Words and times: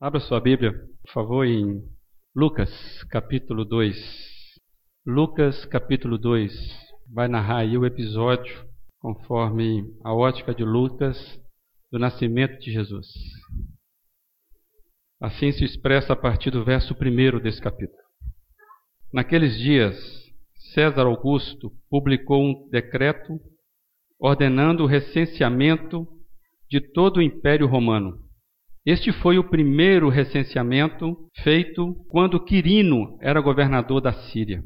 Abra 0.00 0.20
sua 0.20 0.40
Bíblia, 0.40 0.72
por 1.02 1.12
favor, 1.12 1.44
em 1.44 1.82
Lucas, 2.32 2.70
capítulo 3.10 3.64
2. 3.64 3.96
Lucas, 5.04 5.64
capítulo 5.64 6.16
2, 6.16 6.52
vai 7.12 7.26
narrar 7.26 7.62
aí 7.62 7.76
o 7.76 7.84
episódio, 7.84 8.64
conforme 9.00 9.82
a 10.04 10.14
ótica 10.14 10.54
de 10.54 10.62
Lucas, 10.62 11.18
do 11.90 11.98
nascimento 11.98 12.60
de 12.60 12.70
Jesus. 12.70 13.08
Assim 15.20 15.50
se 15.50 15.64
expressa 15.64 16.12
a 16.12 16.16
partir 16.16 16.52
do 16.52 16.64
verso 16.64 16.94
1 16.94 17.40
desse 17.40 17.60
capítulo. 17.60 17.98
Naqueles 19.12 19.58
dias, 19.58 19.96
César 20.74 21.06
Augusto 21.06 21.72
publicou 21.90 22.40
um 22.40 22.68
decreto 22.70 23.40
ordenando 24.16 24.84
o 24.84 24.86
recenseamento 24.86 26.06
de 26.70 26.80
todo 26.80 27.16
o 27.16 27.22
Império 27.22 27.66
Romano 27.66 28.27
este 28.90 29.12
foi 29.12 29.38
o 29.38 29.44
primeiro 29.44 30.08
recenseamento 30.08 31.14
feito 31.42 31.94
quando 32.08 32.42
Quirino 32.42 33.18
era 33.20 33.38
governador 33.38 34.00
da 34.00 34.12
Síria. 34.12 34.62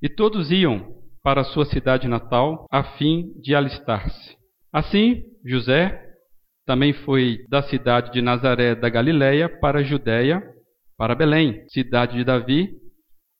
E 0.00 0.08
todos 0.08 0.52
iam 0.52 0.94
para 1.24 1.42
sua 1.42 1.64
cidade 1.64 2.06
natal 2.06 2.66
a 2.70 2.84
fim 2.84 3.32
de 3.42 3.56
alistar-se. 3.56 4.36
Assim, 4.72 5.24
José 5.44 6.00
também 6.64 6.92
foi 6.92 7.38
da 7.48 7.60
cidade 7.62 8.12
de 8.12 8.22
Nazaré 8.22 8.76
da 8.76 8.88
Galiléia 8.88 9.48
para 9.48 9.80
a 9.80 9.82
Judéia, 9.82 10.40
para 10.96 11.16
Belém, 11.16 11.64
cidade 11.68 12.16
de 12.16 12.22
Davi, 12.22 12.68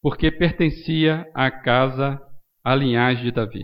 porque 0.03 0.33
pertencia 0.33 1.25
à 1.33 1.49
casa, 1.49 2.21
à 2.65 2.75
linhagem 2.75 3.23
de 3.23 3.31
Davi. 3.31 3.63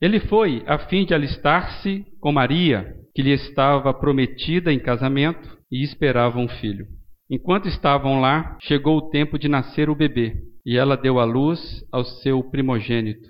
Ele 0.00 0.20
foi 0.20 0.62
a 0.64 0.78
fim 0.78 1.04
de 1.04 1.12
alistar-se 1.12 2.04
com 2.20 2.30
Maria, 2.30 2.94
que 3.12 3.22
lhe 3.22 3.32
estava 3.32 3.92
prometida 3.92 4.72
em 4.72 4.78
casamento, 4.78 5.57
e 5.70 5.82
esperavam 5.82 6.44
um 6.44 6.48
filho. 6.48 6.86
Enquanto 7.30 7.68
estavam 7.68 8.20
lá, 8.20 8.56
chegou 8.60 8.96
o 8.96 9.10
tempo 9.10 9.38
de 9.38 9.48
nascer 9.48 9.90
o 9.90 9.94
bebê, 9.94 10.34
e 10.64 10.76
ela 10.76 10.96
deu 10.96 11.18
à 11.18 11.24
luz 11.24 11.84
ao 11.92 12.04
seu 12.04 12.42
primogênito. 12.42 13.28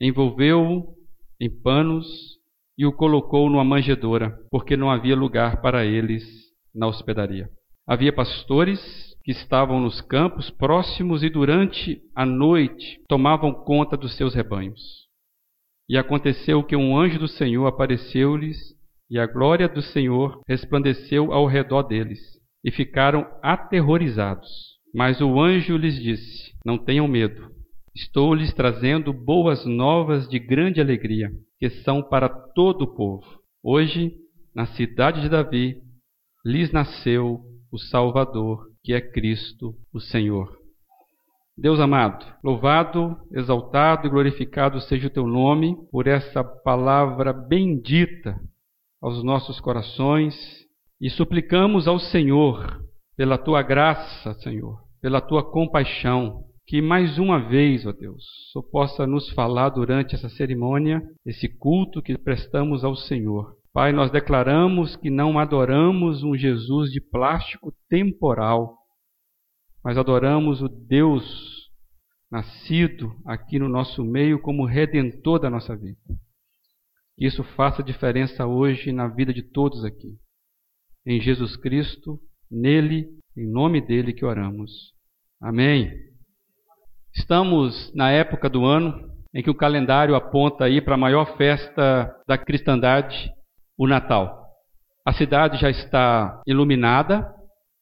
Envolveu-o 0.00 0.94
em 1.40 1.48
panos 1.62 2.06
e 2.76 2.84
o 2.84 2.92
colocou 2.92 3.48
numa 3.48 3.64
manjedoura, 3.64 4.36
porque 4.50 4.76
não 4.76 4.90
havia 4.90 5.14
lugar 5.14 5.60
para 5.60 5.84
eles 5.84 6.24
na 6.74 6.86
hospedaria. 6.86 7.48
Havia 7.86 8.12
pastores 8.12 8.80
que 9.24 9.30
estavam 9.30 9.80
nos 9.80 10.00
campos 10.00 10.50
próximos 10.50 11.22
e 11.22 11.30
durante 11.30 12.00
a 12.14 12.26
noite 12.26 13.00
tomavam 13.08 13.52
conta 13.52 13.96
dos 13.96 14.16
seus 14.16 14.34
rebanhos. 14.34 14.80
E 15.88 15.96
aconteceu 15.96 16.62
que 16.64 16.74
um 16.74 16.96
anjo 16.96 17.18
do 17.18 17.28
Senhor 17.28 17.66
apareceu-lhes 17.66 18.58
e 19.12 19.18
a 19.18 19.26
glória 19.26 19.68
do 19.68 19.82
Senhor 19.82 20.40
resplandeceu 20.48 21.34
ao 21.34 21.46
redor 21.46 21.82
deles, 21.82 22.18
e 22.64 22.70
ficaram 22.70 23.26
aterrorizados. 23.42 24.48
Mas 24.94 25.20
o 25.20 25.38
anjo 25.38 25.76
lhes 25.76 26.00
disse: 26.02 26.52
Não 26.64 26.78
tenham 26.78 27.06
medo. 27.06 27.50
Estou 27.94 28.32
lhes 28.32 28.54
trazendo 28.54 29.12
boas 29.12 29.66
novas 29.66 30.26
de 30.30 30.38
grande 30.38 30.80
alegria, 30.80 31.30
que 31.58 31.68
são 31.68 32.02
para 32.02 32.26
todo 32.26 32.84
o 32.84 32.94
povo. 32.94 33.26
Hoje, 33.62 34.14
na 34.54 34.64
cidade 34.64 35.20
de 35.20 35.28
Davi, 35.28 35.76
lhes 36.42 36.72
nasceu 36.72 37.38
o 37.70 37.78
Salvador, 37.78 38.66
que 38.82 38.94
é 38.94 39.00
Cristo, 39.02 39.74
o 39.92 40.00
Senhor. 40.00 40.56
Deus 41.54 41.78
amado, 41.80 42.24
louvado, 42.42 43.14
exaltado 43.30 44.06
e 44.06 44.10
glorificado 44.10 44.80
seja 44.80 45.08
o 45.08 45.10
teu 45.10 45.26
nome 45.26 45.76
por 45.90 46.06
essa 46.06 46.42
palavra 46.42 47.30
bendita 47.30 48.40
aos 49.02 49.22
nossos 49.24 49.58
corações 49.60 50.34
e 51.00 51.10
suplicamos 51.10 51.88
ao 51.88 51.98
Senhor, 51.98 52.80
pela 53.16 53.36
tua 53.36 53.60
graça, 53.60 54.32
Senhor, 54.34 54.78
pela 55.00 55.20
tua 55.20 55.42
compaixão, 55.42 56.44
que 56.64 56.80
mais 56.80 57.18
uma 57.18 57.40
vez, 57.40 57.84
ó 57.84 57.92
Deus, 57.92 58.22
só 58.52 58.62
possa 58.62 59.04
nos 59.04 59.28
falar 59.30 59.70
durante 59.70 60.14
essa 60.14 60.28
cerimônia, 60.28 61.02
esse 61.26 61.48
culto 61.58 62.00
que 62.00 62.16
prestamos 62.16 62.84
ao 62.84 62.94
Senhor. 62.94 63.56
Pai, 63.72 63.92
nós 63.92 64.12
declaramos 64.12 64.94
que 64.94 65.10
não 65.10 65.38
adoramos 65.38 66.22
um 66.22 66.36
Jesus 66.36 66.92
de 66.92 67.00
plástico 67.00 67.74
temporal, 67.88 68.76
mas 69.84 69.98
adoramos 69.98 70.62
o 70.62 70.68
Deus 70.68 71.68
nascido 72.30 73.12
aqui 73.26 73.58
no 73.58 73.68
nosso 73.68 74.04
meio 74.04 74.40
como 74.40 74.64
redentor 74.64 75.40
da 75.40 75.50
nossa 75.50 75.76
vida. 75.76 75.98
Que 77.16 77.26
isso 77.26 77.44
faça 77.56 77.82
diferença 77.82 78.46
hoje 78.46 78.92
na 78.92 79.08
vida 79.08 79.32
de 79.32 79.42
todos 79.42 79.84
aqui. 79.84 80.16
Em 81.06 81.20
Jesus 81.20 81.56
Cristo, 81.56 82.18
nele, 82.50 83.06
em 83.36 83.50
nome 83.50 83.80
dele 83.80 84.12
que 84.12 84.24
oramos. 84.24 84.70
Amém. 85.40 85.92
Estamos 87.14 87.92
na 87.94 88.10
época 88.10 88.48
do 88.48 88.64
ano 88.64 89.12
em 89.34 89.42
que 89.42 89.50
o 89.50 89.54
calendário 89.54 90.14
aponta 90.14 90.64
aí 90.64 90.80
para 90.80 90.94
a 90.94 90.98
maior 90.98 91.36
festa 91.36 92.14
da 92.26 92.36
cristandade, 92.36 93.30
o 93.78 93.86
Natal. 93.86 94.42
A 95.06 95.12
cidade 95.12 95.58
já 95.58 95.70
está 95.70 96.40
iluminada, 96.46 97.28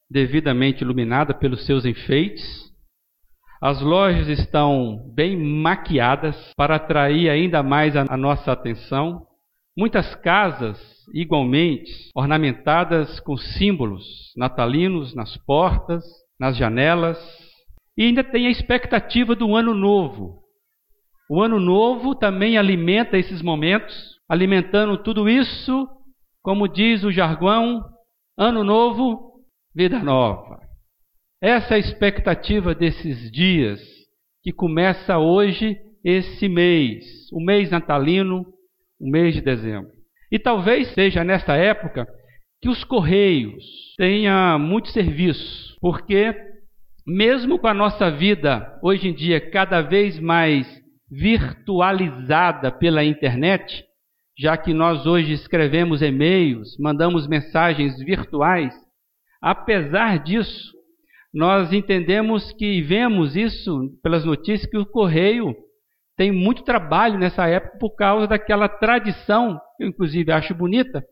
devidamente 0.09 0.83
iluminada 0.83 1.35
pelos 1.35 1.67
seus 1.67 1.85
enfeites. 1.85 2.70
As 3.63 3.83
lojas 3.83 4.27
estão 4.27 5.13
bem 5.15 5.37
maquiadas 5.37 6.35
para 6.57 6.77
atrair 6.77 7.29
ainda 7.29 7.63
mais 7.63 7.95
a, 7.95 8.17
nossa 8.17 8.51
atenção. 8.51 9.27
Muitas 9.77 10.15
casas, 10.15 10.79
igualmente, 11.13 11.91
ornamentadas 12.17 13.21
com 13.21 13.37
símbolos 13.37 14.33
natalinos 14.35 15.15
nas 15.15 15.37
portas, 15.45 16.03
nas 16.41 16.57
janelas, 16.57 17.19
e 17.99 18.05
ainda 18.05 18.25
tem 18.25 18.47
a 18.47 18.51
expectativa 18.51 19.37
do 19.37 19.55
ano 19.55 19.75
novo. 19.75 20.41
O 21.29 21.43
ano 21.43 21.61
novo 21.61 22.15
também 22.15 22.57
alimenta 22.57 23.19
esses 23.19 23.43
momentos, 23.43 23.95
alimentando 24.27 24.97
tudo 24.97 25.29
isso, 25.29 25.87
como 26.43 26.67
diz 26.67 27.05
o 27.05 27.13
jargão, 27.13 27.85
ano 28.39 28.65
novo, 28.65 29.43
vida 29.75 29.99
nova. 29.99 30.70
Essa 31.43 31.73
é 31.73 31.77
a 31.77 31.81
expectativa 31.81 32.75
desses 32.75 33.31
dias 33.31 33.81
que 34.43 34.53
começa 34.53 35.17
hoje, 35.17 35.75
esse 36.05 36.47
mês, 36.49 37.05
o 37.33 37.43
mês 37.43 37.71
natalino, 37.71 38.45
o 39.01 39.11
mês 39.11 39.35
de 39.35 39.41
dezembro. 39.41 39.91
E 40.31 40.39
talvez 40.39 40.89
seja 40.93 41.25
nesta 41.25 41.57
época 41.57 42.07
que 42.61 42.69
os 42.69 42.85
correios 42.85 43.65
tenham 43.97 44.59
muito 44.59 44.89
serviço, 44.91 45.77
porque 45.81 46.35
mesmo 47.07 47.59
com 47.59 47.69
a 47.69 47.75
nossa 47.75 48.11
vida 48.11 48.79
hoje 48.83 49.09
em 49.09 49.15
dia 49.15 49.41
cada 49.41 49.81
vez 49.81 50.21
mais 50.21 50.67
virtualizada 51.11 52.71
pela 52.71 53.03
internet, 53.03 53.83
já 54.39 54.59
que 54.59 54.75
nós 54.75 55.07
hoje 55.07 55.33
escrevemos 55.33 56.03
e-mails, 56.03 56.77
mandamos 56.79 57.27
mensagens 57.27 57.99
virtuais, 57.99 58.75
apesar 59.41 60.23
disso, 60.23 60.79
nós 61.33 61.73
entendemos 61.73 62.53
que 62.53 62.83
vemos 62.83 63.37
isso 63.37 63.91
pelas 64.03 64.25
notícias 64.25 64.69
que 64.69 64.77
o 64.77 64.87
correio 64.87 65.55
tem 66.17 66.33
muito 66.33 66.65
trabalho 66.65 67.19
nessa 67.19 67.47
época 67.47 67.79
por 67.79 67.95
causa 67.95 68.27
daquela 68.27 68.69
tradição, 68.69 69.59
que 69.77 69.85
eu 69.85 69.89
inclusive 69.89 70.31
acho 70.33 70.55
bonita, 70.55 71.03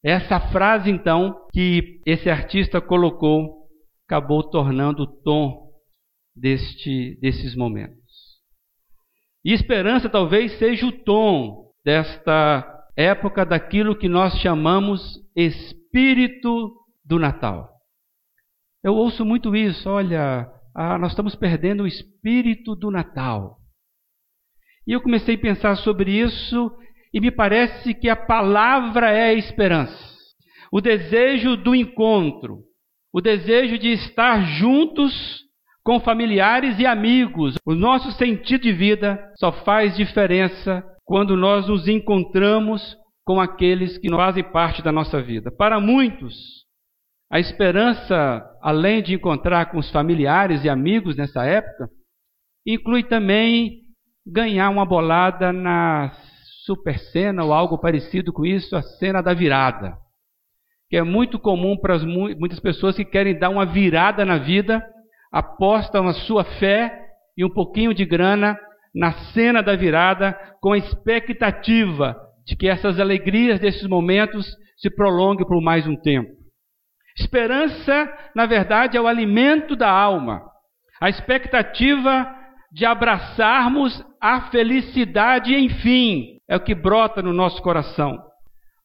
Essa 0.03 0.39
frase 0.39 0.89
então 0.89 1.47
que 1.51 2.01
esse 2.05 2.29
artista 2.29 2.79
colocou 2.79 3.57
acabou 4.07 4.49
tornando 4.49 5.03
o 5.03 5.21
tom 5.21 5.69
deste, 6.33 7.19
desses 7.19 7.55
momentos. 7.55 7.97
E 9.43 9.53
esperança 9.53 10.09
talvez 10.09 10.57
seja 10.57 10.85
o 10.85 10.91
tom 10.91 11.71
desta 11.83 12.65
época 12.95 13.45
daquilo 13.45 13.97
que 13.97 14.07
nós 14.07 14.33
chamamos 14.39 15.01
espírito 15.35 16.73
do 17.03 17.19
Natal. 17.19 17.69
Eu 18.83 18.95
ouço 18.95 19.25
muito 19.25 19.55
isso, 19.55 19.89
olha, 19.89 20.49
ah, 20.73 20.97
nós 20.97 21.11
estamos 21.11 21.35
perdendo 21.35 21.83
o 21.83 21.87
espírito 21.87 22.75
do 22.75 22.89
Natal. 22.89 23.57
E 24.85 24.93
eu 24.93 25.01
comecei 25.01 25.35
a 25.35 25.39
pensar 25.39 25.75
sobre 25.75 26.11
isso 26.11 26.71
e 27.17 27.19
me 27.19 27.31
parece 27.31 27.95
que 27.95 28.07
a 28.09 28.15
palavra 28.15 29.09
é 29.09 29.29
a 29.29 29.33
esperança. 29.33 29.97
O 30.71 30.79
desejo 30.79 31.57
do 31.57 31.73
encontro, 31.73 32.59
o 33.11 33.19
desejo 33.19 33.79
de 33.79 33.91
estar 33.91 34.39
juntos 34.59 35.41
com 35.83 35.99
familiares 35.99 36.77
e 36.77 36.85
amigos. 36.85 37.55
O 37.65 37.73
nosso 37.73 38.11
sentido 38.11 38.61
de 38.61 38.71
vida 38.71 39.19
só 39.39 39.51
faz 39.51 39.97
diferença 39.97 40.85
quando 41.03 41.35
nós 41.35 41.67
nos 41.67 41.87
encontramos 41.87 42.95
com 43.25 43.41
aqueles 43.41 43.97
que 43.97 44.11
fazem 44.11 44.43
parte 44.43 44.83
da 44.83 44.91
nossa 44.91 45.19
vida. 45.19 45.49
Para 45.49 45.79
muitos, 45.79 46.35
a 47.31 47.39
esperança, 47.39 48.47
além 48.61 49.01
de 49.01 49.15
encontrar 49.15 49.71
com 49.71 49.79
os 49.79 49.89
familiares 49.89 50.63
e 50.63 50.69
amigos 50.69 51.15
nessa 51.15 51.43
época, 51.43 51.89
inclui 52.63 53.01
também 53.01 53.79
ganhar 54.23 54.69
uma 54.69 54.85
bolada 54.85 55.51
na 55.51 56.11
super 56.67 56.99
cena 56.99 57.45
ou 57.45 57.53
algo 57.53 57.79
parecido 57.79 58.33
com 58.33 58.45
isso, 58.45 58.75
a 58.75 58.81
cena 58.81 59.21
da 59.21 59.33
virada. 59.33 59.95
Que 60.89 60.97
é 60.97 61.03
muito 61.03 61.39
comum 61.39 61.77
para 61.77 61.95
as, 61.95 62.03
muitas 62.03 62.59
pessoas 62.59 62.95
que 62.95 63.05
querem 63.05 63.39
dar 63.39 63.49
uma 63.49 63.65
virada 63.65 64.25
na 64.25 64.37
vida 64.37 64.83
apostam 65.31 66.07
a 66.07 66.13
sua 66.13 66.43
fé 66.43 67.05
e 67.37 67.45
um 67.45 67.49
pouquinho 67.49 67.93
de 67.93 68.05
grana 68.05 68.57
na 68.93 69.13
cena 69.31 69.61
da 69.61 69.75
virada, 69.75 70.33
com 70.59 70.73
a 70.73 70.77
expectativa 70.77 72.15
de 72.45 72.55
que 72.55 72.67
essas 72.67 72.99
alegrias 72.99 73.59
desses 73.59 73.87
momentos 73.87 74.45
se 74.77 74.89
prolonguem 74.89 75.45
por 75.47 75.61
mais 75.61 75.85
um 75.87 75.95
tempo. 75.95 76.29
Esperança, 77.17 78.11
na 78.35 78.45
verdade, 78.45 78.97
é 78.97 79.01
o 79.01 79.07
alimento 79.07 79.75
da 79.75 79.89
alma, 79.89 80.41
a 80.99 81.09
expectativa 81.09 82.27
de 82.71 82.85
abraçarmos 82.85 84.03
a 84.21 84.49
felicidade, 84.49 85.55
enfim, 85.55 86.36
é 86.49 86.55
o 86.55 86.63
que 86.63 86.73
brota 86.73 87.21
no 87.21 87.33
nosso 87.33 87.61
coração. 87.61 88.17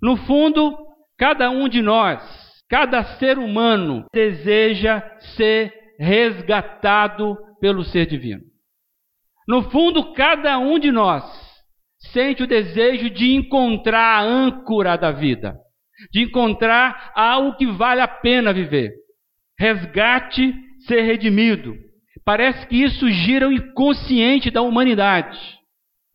No 0.01 0.17
fundo, 0.17 0.77
cada 1.17 1.51
um 1.51 1.69
de 1.69 1.81
nós, 1.81 2.21
cada 2.69 3.05
ser 3.19 3.39
humano, 3.39 4.05
deseja 4.13 5.03
ser 5.37 5.73
resgatado 5.99 7.37
pelo 7.61 7.85
ser 7.85 8.07
divino. 8.07 8.43
No 9.47 9.71
fundo, 9.71 10.13
cada 10.13 10.59
um 10.59 10.79
de 10.79 10.91
nós 10.91 11.25
sente 12.13 12.43
o 12.43 12.47
desejo 12.47 13.09
de 13.11 13.35
encontrar 13.35 14.19
a 14.19 14.23
âncora 14.23 14.97
da 14.97 15.13
vida, 15.13 15.57
de 16.11 16.23
encontrar 16.23 17.13
algo 17.15 17.57
que 17.57 17.67
vale 17.67 18.01
a 18.01 18.09
pena 18.09 18.53
viver. 18.53 18.93
Resgate, 19.59 20.53
ser 20.87 21.03
redimido. 21.03 21.75
Parece 22.25 22.67
que 22.67 22.83
isso 22.83 23.09
gira 23.09 23.49
o 23.49 23.53
inconsciente 23.53 24.51
da 24.51 24.63
humanidade. 24.63 25.39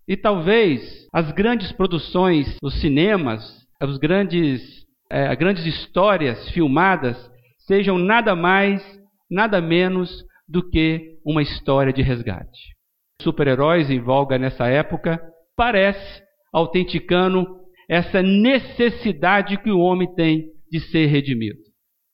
E 0.08 0.16
talvez 0.16 1.08
as 1.14 1.32
grandes 1.32 1.72
produções, 1.72 2.58
os 2.64 2.80
cinemas, 2.80 3.42
os 3.82 3.98
grandes, 3.98 4.86
é, 5.10 5.36
grandes 5.36 5.66
histórias 5.66 6.50
filmadas 6.52 7.18
sejam 7.66 7.98
nada 7.98 8.36
mais 8.36 8.98
nada 9.30 9.62
menos 9.62 10.24
do 10.48 10.68
que 10.68 11.18
uma 11.26 11.42
história 11.42 11.92
de 11.92 12.02
resgate. 12.02 12.76
Super-heróis 13.22 13.90
em 13.90 14.00
voga 14.00 14.38
nessa 14.38 14.68
época 14.68 15.22
parece 15.56 16.24
autenticando 16.54 17.46
essa 17.90 18.22
necessidade 18.22 19.58
que 19.58 19.72
o 19.72 19.80
homem 19.80 20.14
tem 20.16 20.50
de 20.72 20.80
ser 20.80 21.08
redimido. 21.08 21.60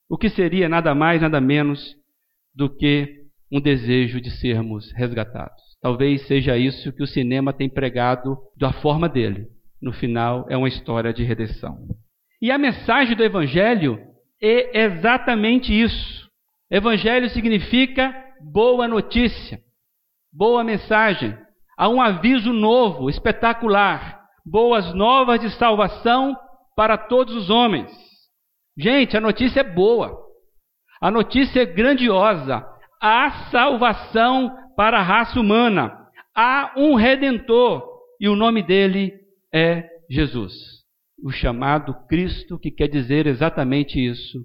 O 0.10 0.18
que 0.18 0.30
seria 0.30 0.69
nada 0.69 0.94
mais, 0.94 1.22
nada 1.22 1.39
menos 1.39 1.96
do 2.56 2.69
que 2.69 3.24
um 3.51 3.60
desejo 3.62 4.19
de 4.22 4.31
sermos 4.31 4.92
resgatados. 4.94 5.62
Talvez 5.83 6.25
seja 6.27 6.57
isso 6.57 6.94
que 6.94 7.03
o 7.03 7.07
cinema 7.07 7.51
tem 7.51 7.68
pregado 7.68 8.38
da 8.57 8.71
forma 8.71 9.09
dele. 9.09 9.47
No 9.81 9.91
final, 9.91 10.45
é 10.47 10.56
uma 10.56 10.69
história 10.69 11.13
de 11.13 11.25
redenção. 11.25 11.77
E 12.41 12.50
a 12.50 12.57
mensagem 12.57 13.18
do 13.18 13.24
Evangelho 13.24 14.00
é 14.41 14.85
exatamente 14.85 15.74
isso. 15.77 16.30
Evangelho 16.71 17.30
significa 17.31 18.15
boa 18.39 18.88
notícia, 18.88 19.59
boa 20.31 20.63
mensagem. 20.63 21.38
Há 21.77 21.89
um 21.89 22.01
aviso 22.01 22.53
novo, 22.53 23.09
espetacular, 23.09 24.21
boas 24.45 24.94
novas 24.94 25.41
de 25.41 25.50
salvação 25.50 26.33
para 26.77 26.97
todos 26.97 27.36
os 27.36 27.50
homens. 27.50 27.91
Gente, 28.77 29.18
a 29.18 29.21
notícia 29.21 29.59
é 29.59 29.63
boa. 29.63 30.18
A 31.01 31.12
notícia 31.12 31.62
é 31.62 31.65
grandiosa. 31.65 32.65
Há 33.01 33.50
salvação 33.51 34.62
para 34.75 35.00
a 35.00 35.04
raça 35.04 35.40
humana. 35.40 36.08
Há 36.36 36.74
um 36.78 36.96
redentor 36.96 37.84
e 38.20 38.28
o 38.28 38.36
nome 38.36 38.64
dele 38.64 39.14
é 39.54 39.88
Jesus, 40.10 40.54
o 41.24 41.31
chamado 41.31 41.94
Cristo, 42.08 42.60
que 42.60 42.72
quer 42.72 42.88
dizer 42.88 43.28
exatamente 43.28 44.00
isso, 44.00 44.40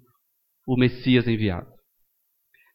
o 0.66 0.76
Messias 0.76 1.26
enviado. 1.26 1.66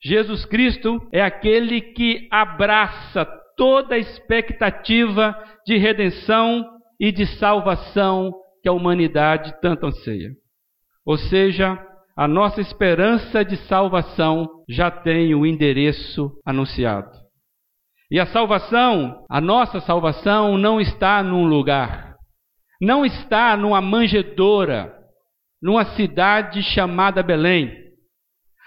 Jesus 0.03 0.45
Cristo 0.45 0.99
é 1.11 1.21
aquele 1.21 1.79
que 1.79 2.27
abraça 2.31 3.25
toda 3.55 3.95
a 3.95 3.99
expectativa 3.99 5.35
de 5.65 5.77
redenção 5.77 6.65
e 6.99 7.11
de 7.11 7.25
salvação 7.37 8.33
que 8.61 8.67
a 8.67 8.73
humanidade 8.73 9.53
tanto 9.61 9.85
anseia. 9.85 10.31
Ou 11.05 11.17
seja, 11.17 11.77
a 12.15 12.27
nossa 12.27 12.61
esperança 12.61 13.43
de 13.43 13.57
salvação 13.67 14.47
já 14.69 14.89
tem 14.91 15.33
o 15.33 15.45
endereço 15.45 16.31
anunciado. 16.45 17.22
E 18.11 18.19
a 18.19 18.25
salvação, 18.27 19.25
a 19.29 19.41
nossa 19.41 19.79
salvação, 19.81 20.57
não 20.57 20.79
está 20.79 21.23
num 21.23 21.45
lugar, 21.45 22.15
não 22.81 23.05
está 23.05 23.57
numa 23.57 23.81
manjedoura, 23.81 24.93
numa 25.61 25.85
cidade 25.95 26.61
chamada 26.61 27.23
Belém. 27.23 27.71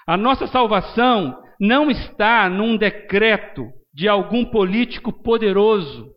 A 0.07 0.17
nossa 0.17 0.47
salvação 0.47 1.37
não 1.61 1.91
está 1.91 2.49
num 2.49 2.77
decreto 2.77 3.67
de 3.93 4.09
algum 4.09 4.45
político 4.45 5.13
poderoso. 5.13 6.11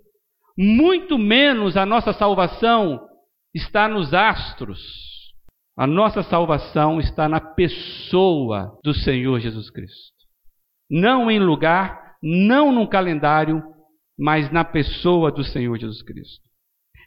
Muito 0.57 1.17
menos 1.17 1.77
a 1.77 1.85
nossa 1.85 2.13
salvação 2.13 2.99
está 3.53 3.87
nos 3.87 4.13
astros. 4.13 4.79
A 5.77 5.87
nossa 5.87 6.21
salvação 6.23 6.99
está 6.99 7.29
na 7.29 7.39
pessoa 7.39 8.77
do 8.83 8.93
Senhor 8.93 9.39
Jesus 9.39 9.69
Cristo. 9.69 10.19
Não 10.91 11.31
em 11.31 11.39
lugar, 11.39 12.08
não 12.21 12.71
num 12.71 12.87
calendário, 12.87 13.63
mas 14.17 14.51
na 14.51 14.63
pessoa 14.63 15.31
do 15.31 15.43
Senhor 15.43 15.77
Jesus 15.77 16.01
Cristo. 16.01 16.49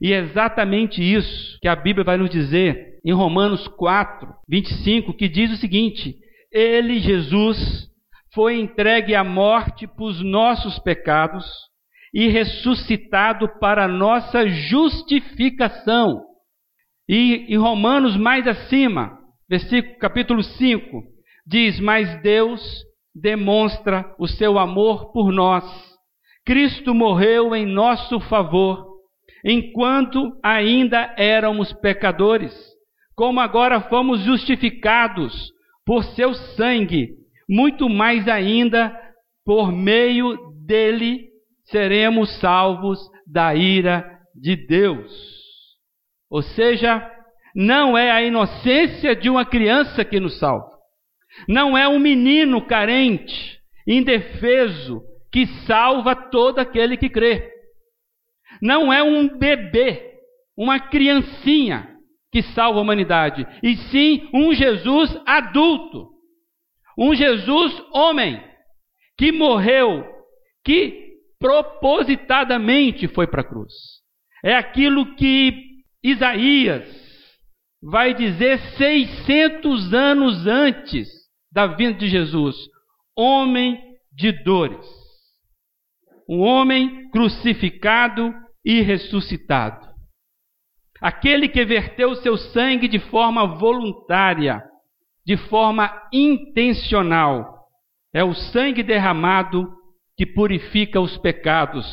E 0.01 0.13
é 0.13 0.19
exatamente 0.19 1.03
isso 1.03 1.59
que 1.61 1.69
a 1.69 1.77
Bíblia 1.77 2.05
vai 2.05 2.17
nos 2.17 2.31
dizer 2.31 2.99
em 3.05 3.13
Romanos 3.13 3.69
4, 3.69 4.29
25, 4.49 5.15
que 5.15 5.29
diz 5.29 5.53
o 5.53 5.57
seguinte: 5.57 6.17
ele, 6.51 6.99
Jesus, 6.99 7.89
foi 8.35 8.59
entregue 8.59 9.15
à 9.15 9.23
morte 9.23 9.87
por 9.87 10.13
nossos 10.25 10.79
pecados 10.79 11.45
e 12.15 12.29
ressuscitado 12.29 13.49
para 13.59 13.89
nossa 13.89 14.49
justificação. 14.49 16.23
E 17.09 17.47
em 17.49 17.57
Romanos 17.57 18.17
mais 18.17 18.47
acima, 18.47 19.19
versículo 19.49 19.99
capítulo 19.99 20.43
5, 20.43 21.03
diz: 21.47 21.79
"Mas 21.81 22.21
Deus 22.23 22.61
demonstra 23.15 24.15
o 24.19 24.27
seu 24.27 24.59
amor 24.59 25.13
por 25.13 25.33
nós. 25.33 25.65
Cristo 26.45 26.95
morreu 26.95 27.55
em 27.55 27.67
nosso 27.67 28.19
favor, 28.21 28.87
enquanto 29.45 30.33
ainda 30.43 31.15
éramos 31.17 31.73
pecadores. 31.75 32.53
Como 33.15 33.41
agora 33.41 33.81
fomos 33.83 34.21
justificados 34.21 35.53
por 35.85 36.03
seu 36.05 36.35
sangue, 36.35 37.11
muito 37.49 37.89
mais 37.89 38.27
ainda 38.29 38.97
por 39.45 39.71
meio 39.71 40.37
dele 40.67 41.29
seremos 41.65 42.41
salvos 42.41 42.99
da 43.27 43.55
ira 43.55 44.19
de 44.35 44.57
Deus. 44.57 45.13
Ou 46.31 46.43
seja, 46.43 47.07
não 47.55 47.97
é 47.97 48.11
a 48.11 48.23
inocência 48.23 49.15
de 49.15 49.29
uma 49.29 49.45
criança 49.45 50.05
que 50.05 50.19
nos 50.19 50.39
salva. 50.39 50.82
Não 51.49 51.77
é 51.77 51.89
um 51.89 51.99
menino 51.99 52.61
carente, 52.67 53.59
indefeso, 53.87 55.03
que 55.33 55.47
salva 55.67 56.15
todo 56.15 56.59
aquele 56.59 56.97
que 56.97 57.09
crê. 57.09 57.51
Não 58.61 58.93
é 58.93 59.03
um 59.03 59.39
bebê, 59.39 60.13
uma 60.57 60.79
criancinha 60.79 61.89
que 62.31 62.43
salva 62.43 62.79
a 62.79 62.83
humanidade, 62.83 63.47
e 63.63 63.77
sim 63.77 64.29
um 64.33 64.55
Jesus 64.55 65.17
adulto, 65.27 66.11
um 66.97 67.15
Jesus 67.15 67.83
homem, 67.93 68.43
que 69.19 69.33
morreu, 69.33 70.05
que 70.65 71.13
propositadamente 71.39 73.09
foi 73.09 73.27
para 73.27 73.43
a 73.43 73.45
cruz. 73.45 73.73
É 74.45 74.55
aquilo 74.55 75.15
que 75.15 75.53
Isaías 76.03 76.85
vai 77.83 78.15
dizer 78.15 78.59
600 78.77 79.93
anos 79.93 80.47
antes 80.47 81.22
da 81.53 81.67
vinda 81.67 81.95
de 81.95 82.09
Jesus: 82.09 82.57
homem 83.17 83.79
de 84.13 84.33
dores. 84.43 84.87
Um 86.29 86.41
homem 86.41 87.11
crucificado 87.11 88.33
e 88.65 88.81
ressuscitado. 88.81 89.87
Aquele 91.01 91.49
que 91.49 91.65
verteu 91.65 92.15
seu 92.17 92.37
sangue 92.37 92.87
de 92.87 92.99
forma 92.99 93.45
voluntária, 93.59 94.63
de 95.27 95.37
forma 95.37 95.91
intencional. 96.13 97.67
É 98.15 98.23
o 98.23 98.35
sangue 98.35 98.83
derramado 98.83 99.69
que 100.17 100.25
purifica 100.25 101.01
os 101.01 101.19
pecados 101.19 101.87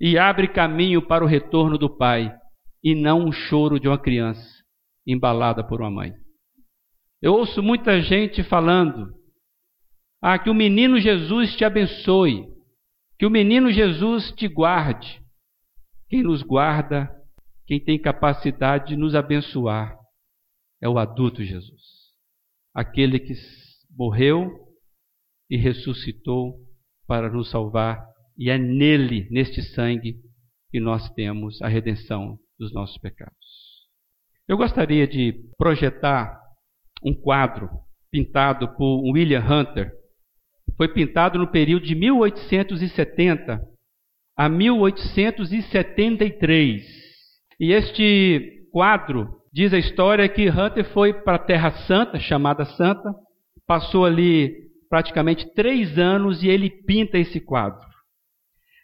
e 0.00 0.16
abre 0.16 0.48
caminho 0.48 1.06
para 1.06 1.22
o 1.22 1.26
retorno 1.26 1.76
do 1.76 1.94
Pai, 1.94 2.32
e 2.82 2.94
não 2.94 3.26
o 3.26 3.32
choro 3.32 3.78
de 3.78 3.86
uma 3.86 3.98
criança 3.98 4.48
embalada 5.06 5.62
por 5.62 5.82
uma 5.82 5.90
mãe. 5.90 6.12
Eu 7.22 7.34
ouço 7.34 7.62
muita 7.62 8.00
gente 8.00 8.42
falando: 8.42 9.12
ah, 10.22 10.38
que 10.38 10.48
o 10.48 10.54
menino 10.54 10.98
Jesus 10.98 11.54
te 11.54 11.64
abençoe, 11.64 12.46
que 13.18 13.26
o 13.26 13.30
menino 13.30 13.70
Jesus 13.70 14.32
te 14.32 14.48
guarde. 14.48 15.20
Quem 16.08 16.22
nos 16.22 16.42
guarda, 16.42 17.08
quem 17.66 17.82
tem 17.82 18.00
capacidade 18.00 18.88
de 18.88 18.96
nos 18.96 19.14
abençoar, 19.14 19.96
é 20.82 20.88
o 20.88 20.98
adulto 20.98 21.44
Jesus, 21.44 21.82
aquele 22.74 23.20
que 23.20 23.34
morreu 23.96 24.50
e 25.48 25.56
ressuscitou 25.56 26.58
para 27.06 27.30
nos 27.30 27.50
salvar, 27.50 28.04
e 28.36 28.50
é 28.50 28.58
nele, 28.58 29.28
neste 29.30 29.62
sangue, 29.62 30.16
que 30.70 30.80
nós 30.80 31.08
temos 31.10 31.60
a 31.60 31.68
redenção 31.68 32.38
dos 32.58 32.72
nossos 32.72 32.96
pecados. 32.98 33.36
Eu 34.48 34.56
gostaria 34.56 35.06
de 35.06 35.34
projetar 35.58 36.39
um 37.02 37.14
quadro 37.14 37.70
pintado 38.10 38.68
por 38.76 39.00
William 39.12 39.40
Hunter. 39.40 39.92
Foi 40.76 40.88
pintado 40.88 41.38
no 41.38 41.46
período 41.46 41.86
de 41.86 41.94
1870 41.94 43.58
a 44.36 44.48
1873. 44.48 46.82
E 47.58 47.72
este 47.72 48.66
quadro 48.72 49.40
diz 49.52 49.74
a 49.74 49.78
história 49.78 50.28
que 50.28 50.48
Hunter 50.48 50.84
foi 50.92 51.12
para 51.12 51.36
a 51.36 51.44
Terra 51.44 51.70
Santa, 51.86 52.18
chamada 52.18 52.64
Santa, 52.64 53.14
passou 53.66 54.04
ali 54.04 54.68
praticamente 54.88 55.52
três 55.54 55.98
anos 55.98 56.42
e 56.42 56.48
ele 56.48 56.70
pinta 56.70 57.18
esse 57.18 57.40
quadro. 57.40 57.88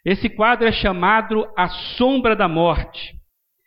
Esse 0.05 0.29
quadro 0.29 0.67
é 0.67 0.71
chamado 0.71 1.45
A 1.57 1.67
Sombra 1.97 2.35
da 2.35 2.47
Morte 2.47 3.15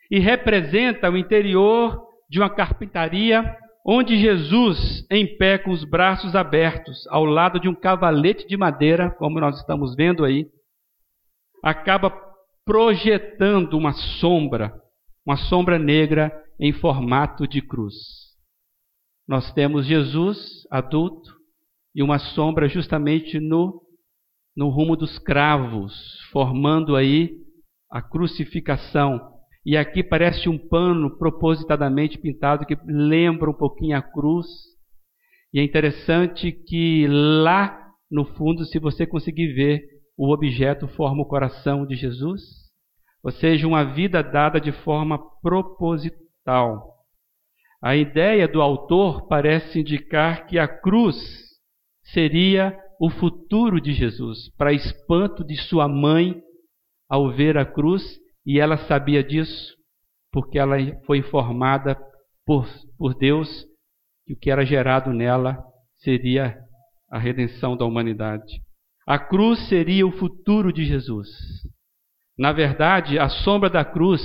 e 0.09 0.19
representa 0.19 1.09
o 1.09 1.17
interior 1.17 2.01
de 2.29 2.39
uma 2.39 2.49
carpintaria 2.49 3.57
onde 3.85 4.19
Jesus, 4.19 5.05
em 5.09 5.37
pé 5.37 5.57
com 5.57 5.71
os 5.71 5.83
braços 5.83 6.35
abertos, 6.35 7.07
ao 7.07 7.25
lado 7.25 7.59
de 7.59 7.67
um 7.67 7.75
cavalete 7.75 8.47
de 8.47 8.55
madeira, 8.55 9.09
como 9.11 9.39
nós 9.39 9.57
estamos 9.57 9.95
vendo 9.95 10.23
aí, 10.23 10.47
acaba 11.63 12.11
projetando 12.65 13.77
uma 13.77 13.93
sombra, 13.93 14.73
uma 15.25 15.35
sombra 15.35 15.79
negra 15.79 16.31
em 16.59 16.71
formato 16.71 17.47
de 17.47 17.61
cruz. 17.61 17.95
Nós 19.27 19.51
temos 19.53 19.85
Jesus 19.85 20.67
adulto 20.69 21.31
e 21.95 22.03
uma 22.03 22.19
sombra 22.19 22.67
justamente 22.67 23.39
no, 23.39 23.81
no 24.55 24.69
rumo 24.69 24.95
dos 24.95 25.17
cravos, 25.19 25.93
formando 26.31 26.95
aí 26.95 27.31
a 27.89 28.01
crucificação. 28.01 29.40
E 29.65 29.77
aqui 29.77 30.03
parece 30.03 30.49
um 30.49 30.57
pano 30.57 31.17
propositadamente 31.17 32.17
pintado 32.17 32.65
que 32.65 32.75
lembra 32.85 33.49
um 33.49 33.53
pouquinho 33.53 33.97
a 33.97 34.01
cruz. 34.01 34.47
E 35.53 35.59
é 35.59 35.63
interessante 35.63 36.51
que 36.51 37.05
lá 37.07 37.81
no 38.09 38.25
fundo, 38.25 38.65
se 38.65 38.79
você 38.79 39.05
conseguir 39.05 39.53
ver, 39.53 39.83
o 40.17 40.33
objeto 40.33 40.87
forma 40.89 41.23
o 41.23 41.27
coração 41.27 41.85
de 41.85 41.95
Jesus, 41.95 42.41
ou 43.23 43.31
seja, 43.31 43.67
uma 43.67 43.83
vida 43.83 44.21
dada 44.21 44.59
de 44.59 44.71
forma 44.71 45.19
proposital. 45.41 46.91
A 47.81 47.95
ideia 47.95 48.47
do 48.47 48.61
autor 48.61 49.27
parece 49.27 49.79
indicar 49.79 50.45
que 50.45 50.59
a 50.59 50.67
cruz 50.67 51.15
seria 52.03 52.77
o 52.99 53.09
futuro 53.09 53.81
de 53.81 53.93
Jesus, 53.93 54.49
para 54.55 54.73
espanto 54.73 55.43
de 55.43 55.55
sua 55.55 55.87
mãe 55.87 56.39
ao 57.09 57.31
ver 57.31 57.57
a 57.57 57.65
cruz, 57.65 58.20
e 58.45 58.59
ela 58.59 58.77
sabia 58.87 59.23
disso, 59.23 59.75
porque 60.31 60.57
ela 60.57 60.77
foi 61.05 61.17
informada 61.17 61.97
por, 62.45 62.67
por 62.97 63.15
Deus 63.15 63.65
que 64.25 64.33
o 64.33 64.37
que 64.37 64.49
era 64.49 64.65
gerado 64.65 65.11
nela 65.11 65.63
seria 65.97 66.57
a 67.09 67.19
redenção 67.19 67.75
da 67.75 67.85
humanidade. 67.85 68.61
A 69.05 69.19
cruz 69.19 69.67
seria 69.67 70.05
o 70.07 70.11
futuro 70.11 70.71
de 70.71 70.85
Jesus. 70.85 71.27
Na 72.37 72.51
verdade, 72.51 73.19
a 73.19 73.29
sombra 73.29 73.69
da 73.69 73.83
cruz 73.83 74.21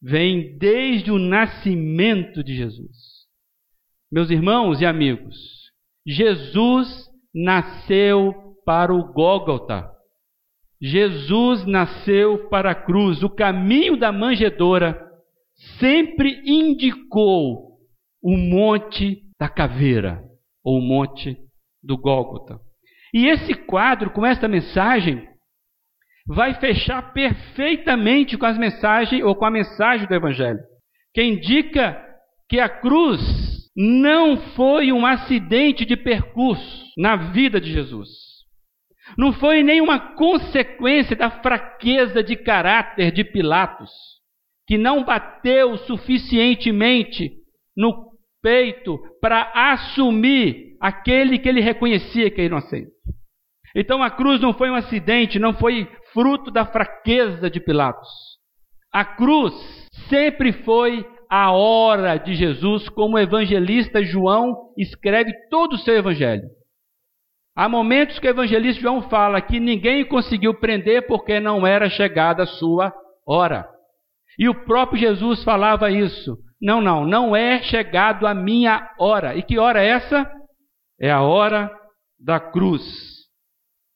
vem 0.00 0.56
desde 0.58 1.10
o 1.10 1.18
nascimento 1.18 2.42
de 2.42 2.54
Jesus. 2.56 3.20
Meus 4.10 4.30
irmãos 4.30 4.80
e 4.80 4.86
amigos, 4.86 5.36
Jesus 6.06 7.06
nasceu 7.34 8.34
para 8.64 8.94
o 8.94 9.12
Gólgota. 9.12 9.90
Jesus 10.80 11.66
nasceu 11.66 12.48
para 12.48 12.70
a 12.70 12.74
cruz. 12.74 13.22
O 13.22 13.28
caminho 13.28 13.96
da 13.96 14.10
manjedoura 14.10 14.98
sempre 15.78 16.40
indicou 16.44 17.78
o 18.22 18.36
monte 18.36 19.22
da 19.38 19.48
caveira, 19.48 20.22
ou 20.64 20.78
o 20.78 20.82
monte 20.82 21.36
do 21.82 21.96
Gólgota. 21.96 22.58
E 23.12 23.26
esse 23.26 23.54
quadro, 23.54 24.10
com 24.10 24.24
esta 24.24 24.46
mensagem, 24.46 25.26
vai 26.26 26.54
fechar 26.54 27.12
perfeitamente 27.12 28.38
com 28.38 28.46
as 28.46 28.56
mensagens 28.56 29.22
ou 29.24 29.34
com 29.34 29.44
a 29.44 29.50
mensagem 29.50 30.06
do 30.06 30.14
Evangelho, 30.14 30.60
que 31.12 31.22
indica 31.22 32.00
que 32.48 32.60
a 32.60 32.68
cruz 32.68 33.20
não 33.76 34.36
foi 34.54 34.92
um 34.92 35.06
acidente 35.06 35.84
de 35.84 35.96
percurso 35.96 36.84
na 36.96 37.16
vida 37.16 37.60
de 37.60 37.72
Jesus. 37.72 38.29
Não 39.16 39.32
foi 39.32 39.62
nenhuma 39.62 39.98
consequência 40.14 41.16
da 41.16 41.30
fraqueza 41.30 42.22
de 42.22 42.36
caráter 42.36 43.12
de 43.12 43.24
Pilatos, 43.24 43.90
que 44.66 44.78
não 44.78 45.04
bateu 45.04 45.76
suficientemente 45.78 47.32
no 47.76 48.10
peito 48.42 48.98
para 49.20 49.50
assumir 49.54 50.76
aquele 50.80 51.38
que 51.38 51.48
ele 51.48 51.60
reconhecia 51.60 52.30
que 52.30 52.40
é 52.40 52.44
inocente. 52.44 52.90
Então 53.74 54.02
a 54.02 54.10
cruz 54.10 54.40
não 54.40 54.52
foi 54.52 54.70
um 54.70 54.74
acidente, 54.74 55.38
não 55.38 55.54
foi 55.54 55.88
fruto 56.12 56.50
da 56.50 56.66
fraqueza 56.66 57.50
de 57.50 57.60
Pilatos. 57.60 58.08
A 58.92 59.04
cruz 59.04 59.54
sempre 60.08 60.52
foi 60.64 61.06
a 61.30 61.52
hora 61.52 62.16
de 62.16 62.34
Jesus, 62.34 62.88
como 62.88 63.14
o 63.14 63.18
evangelista 63.18 64.02
João 64.02 64.72
escreve 64.76 65.32
todo 65.48 65.74
o 65.74 65.78
seu 65.78 65.94
evangelho. 65.94 66.42
Há 67.56 67.68
momentos 67.68 68.18
que 68.18 68.26
o 68.26 68.30
evangelista 68.30 68.80
João 68.80 69.08
fala 69.08 69.40
que 69.40 69.58
ninguém 69.58 70.04
conseguiu 70.06 70.54
prender 70.54 71.06
porque 71.06 71.40
não 71.40 71.66
era 71.66 71.90
chegada 71.90 72.44
a 72.44 72.46
sua 72.46 72.92
hora. 73.26 73.68
E 74.38 74.48
o 74.48 74.64
próprio 74.64 75.00
Jesus 75.00 75.42
falava 75.42 75.90
isso. 75.90 76.38
Não, 76.60 76.80
não, 76.80 77.06
não 77.06 77.34
é 77.34 77.62
chegado 77.62 78.26
a 78.26 78.34
minha 78.34 78.90
hora. 78.98 79.34
E 79.36 79.42
que 79.42 79.58
hora 79.58 79.82
é 79.82 79.88
essa? 79.88 80.30
É 81.00 81.10
a 81.10 81.22
hora 81.22 81.70
da 82.18 82.38
cruz 82.38 82.82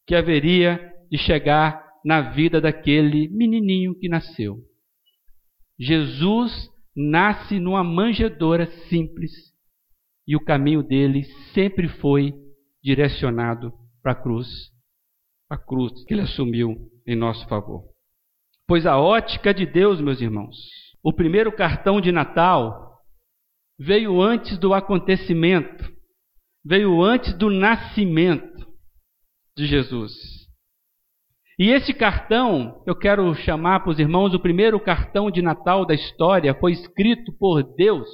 que 0.06 0.14
haveria 0.14 0.92
de 1.10 1.18
chegar 1.18 1.84
na 2.04 2.20
vida 2.32 2.60
daquele 2.60 3.28
menininho 3.28 3.94
que 3.98 4.08
nasceu. 4.08 4.56
Jesus 5.78 6.68
nasce 6.94 7.58
numa 7.58 7.82
manjedoura 7.82 8.66
simples 8.88 9.32
e 10.26 10.36
o 10.36 10.44
caminho 10.44 10.82
dele 10.82 11.24
sempre 11.52 11.88
foi 11.88 12.32
direcionado 12.84 13.72
para 14.02 14.12
a 14.12 14.14
cruz, 14.14 14.46
a 15.50 15.56
cruz 15.56 16.04
que 16.04 16.12
ele 16.12 16.20
assumiu 16.20 16.76
em 17.06 17.16
nosso 17.16 17.48
favor. 17.48 17.82
Pois 18.66 18.84
a 18.84 18.98
ótica 18.98 19.54
de 19.54 19.64
Deus, 19.64 20.00
meus 20.00 20.20
irmãos, 20.20 20.56
o 21.02 21.12
primeiro 21.12 21.50
cartão 21.50 22.00
de 22.00 22.12
Natal 22.12 23.00
veio 23.78 24.20
antes 24.20 24.58
do 24.58 24.74
acontecimento, 24.74 25.90
veio 26.64 27.02
antes 27.02 27.32
do 27.34 27.50
nascimento 27.50 28.66
de 29.56 29.66
Jesus. 29.66 30.12
E 31.58 31.70
esse 31.70 31.94
cartão, 31.94 32.82
eu 32.86 32.96
quero 32.96 33.32
chamar 33.34 33.80
para 33.80 33.90
os 33.90 33.98
irmãos, 33.98 34.34
o 34.34 34.40
primeiro 34.40 34.78
cartão 34.80 35.30
de 35.30 35.40
Natal 35.40 35.86
da 35.86 35.94
história 35.94 36.54
foi 36.54 36.72
escrito 36.72 37.32
por 37.38 37.62
Deus. 37.62 38.08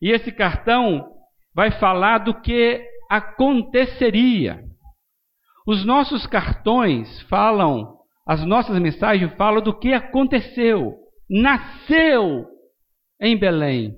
E 0.00 0.10
esse 0.10 0.32
cartão 0.32 1.12
vai 1.54 1.70
falar 1.78 2.18
do 2.18 2.40
que 2.40 2.95
aconteceria. 3.10 4.62
Os 5.66 5.84
nossos 5.84 6.26
cartões 6.26 7.20
falam, 7.22 7.98
as 8.26 8.44
nossas 8.44 8.78
mensagens 8.78 9.32
falam 9.34 9.62
do 9.62 9.76
que 9.76 9.92
aconteceu. 9.92 10.94
Nasceu 11.28 12.46
em 13.20 13.36
Belém. 13.36 13.94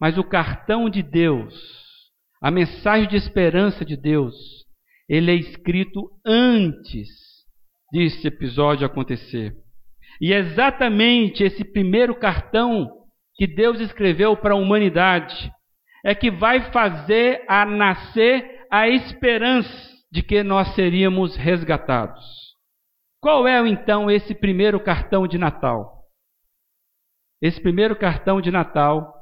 Mas 0.00 0.16
o 0.18 0.24
cartão 0.24 0.88
de 0.88 1.02
Deus, 1.02 1.54
a 2.42 2.50
mensagem 2.50 3.08
de 3.08 3.16
esperança 3.16 3.84
de 3.84 3.96
Deus, 3.96 4.34
ele 5.08 5.30
é 5.30 5.34
escrito 5.34 6.10
antes 6.26 7.08
desse 7.92 8.26
episódio 8.26 8.86
acontecer. 8.86 9.54
E 10.20 10.32
é 10.32 10.38
exatamente 10.38 11.42
esse 11.42 11.64
primeiro 11.64 12.14
cartão 12.14 12.88
que 13.36 13.46
Deus 13.46 13.80
escreveu 13.80 14.36
para 14.36 14.54
a 14.54 14.56
humanidade 14.56 15.50
é 16.04 16.14
que 16.14 16.30
vai 16.30 16.70
fazer 16.70 17.42
a 17.48 17.64
nascer 17.64 18.66
a 18.70 18.86
esperança 18.88 19.94
de 20.12 20.22
que 20.22 20.42
nós 20.42 20.74
seríamos 20.74 21.34
resgatados. 21.34 22.22
Qual 23.20 23.48
é 23.48 23.66
então 23.66 24.10
esse 24.10 24.34
primeiro 24.34 24.78
cartão 24.78 25.26
de 25.26 25.38
Natal? 25.38 26.04
Esse 27.40 27.60
primeiro 27.60 27.96
cartão 27.96 28.40
de 28.40 28.50
Natal 28.50 29.12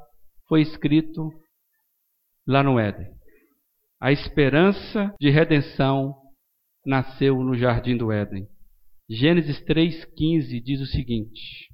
foi 0.48 0.60
escrito 0.60 1.30
lá 2.46 2.62
no 2.62 2.80
Éden. 2.80 3.08
A 4.00 4.10
esperança 4.10 5.14
de 5.20 5.30
redenção 5.30 6.14
nasceu 6.84 7.36
no 7.36 7.54
jardim 7.54 7.96
do 7.96 8.10
Éden. 8.10 8.48
Gênesis 9.08 9.64
3,15 9.64 10.60
diz 10.62 10.80
o 10.80 10.86
seguinte: 10.86 11.68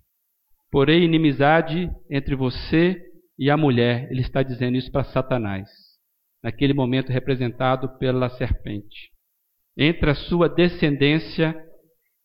Porém, 0.71 1.05
inimizade 1.05 1.91
entre 2.11 2.37
você 2.37 3.08
e 3.38 3.50
a 3.50 3.57
mulher, 3.57 4.11
ele 4.11 4.21
está 4.21 4.42
dizendo 4.42 4.76
isso 4.76 4.90
para 4.90 5.04
Satanás, 5.04 5.68
naquele 6.42 6.75
momento 6.75 7.11
representado 7.12 7.99
pela 7.99 8.28
serpente. 8.30 9.12
Entre 9.76 10.11
a 10.11 10.14
sua 10.14 10.49
descendência 10.49 11.54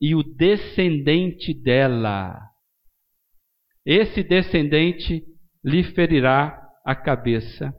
e 0.02 0.16
o 0.16 0.24
descendente 0.24 1.54
dela. 1.54 2.36
Esse 3.86 4.24
descendente 4.24 5.24
lhe 5.64 5.84
ferirá 5.84 6.60
a 6.86 6.96
cabeça 6.96 7.74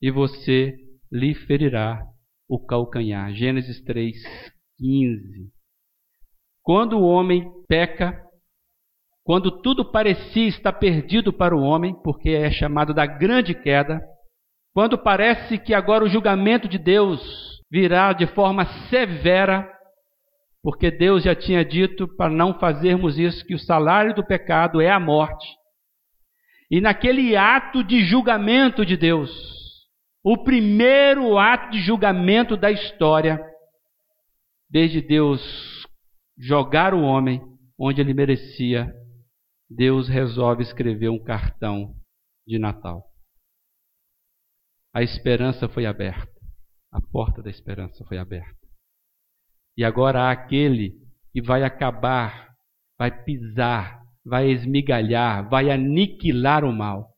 e 0.00 0.10
você 0.10 0.76
lhe 1.10 1.34
ferirá 1.34 2.06
o 2.48 2.64
calcanhar. 2.64 3.34
Gênesis 3.34 3.82
3, 3.82 4.16
15. 4.78 5.50
Quando 6.62 6.98
o 6.98 7.04
homem 7.04 7.44
peca, 7.68 8.25
quando 9.26 9.50
tudo 9.50 9.84
parecia 9.84 10.46
estar 10.46 10.72
perdido 10.74 11.32
para 11.32 11.54
o 11.54 11.60
homem, 11.60 11.92
porque 12.04 12.30
é 12.30 12.48
chamado 12.48 12.94
da 12.94 13.04
grande 13.04 13.54
queda, 13.54 14.00
quando 14.72 14.96
parece 14.96 15.58
que 15.58 15.74
agora 15.74 16.04
o 16.04 16.08
julgamento 16.08 16.68
de 16.68 16.78
Deus 16.78 17.20
virá 17.68 18.12
de 18.12 18.24
forma 18.28 18.64
severa, 18.88 19.68
porque 20.62 20.92
Deus 20.92 21.24
já 21.24 21.34
tinha 21.34 21.64
dito 21.64 22.06
para 22.16 22.30
não 22.30 22.56
fazermos 22.60 23.18
isso, 23.18 23.44
que 23.44 23.56
o 23.56 23.58
salário 23.58 24.14
do 24.14 24.24
pecado 24.24 24.80
é 24.80 24.90
a 24.90 25.00
morte. 25.00 25.44
E 26.70 26.80
naquele 26.80 27.36
ato 27.36 27.82
de 27.82 28.04
julgamento 28.04 28.86
de 28.86 28.96
Deus, 28.96 29.28
o 30.24 30.38
primeiro 30.38 31.36
ato 31.36 31.72
de 31.72 31.80
julgamento 31.80 32.56
da 32.56 32.70
história, 32.70 33.40
desde 34.70 35.00
Deus 35.00 35.42
jogar 36.38 36.94
o 36.94 37.02
homem 37.02 37.42
onde 37.76 38.00
ele 38.00 38.14
merecia, 38.14 38.94
Deus 39.68 40.08
resolve 40.08 40.62
escrever 40.62 41.08
um 41.08 41.22
cartão 41.22 41.94
de 42.46 42.58
Natal. 42.58 43.04
A 44.94 45.02
esperança 45.02 45.68
foi 45.68 45.84
aberta. 45.84 46.32
A 46.92 47.00
porta 47.00 47.42
da 47.42 47.50
esperança 47.50 48.04
foi 48.04 48.16
aberta. 48.16 48.56
E 49.76 49.84
agora 49.84 50.22
há 50.22 50.30
aquele 50.30 50.94
que 51.32 51.42
vai 51.42 51.62
acabar, 51.62 52.54
vai 52.98 53.10
pisar, 53.24 54.00
vai 54.24 54.48
esmigalhar, 54.50 55.48
vai 55.50 55.70
aniquilar 55.70 56.64
o 56.64 56.72
mal. 56.72 57.12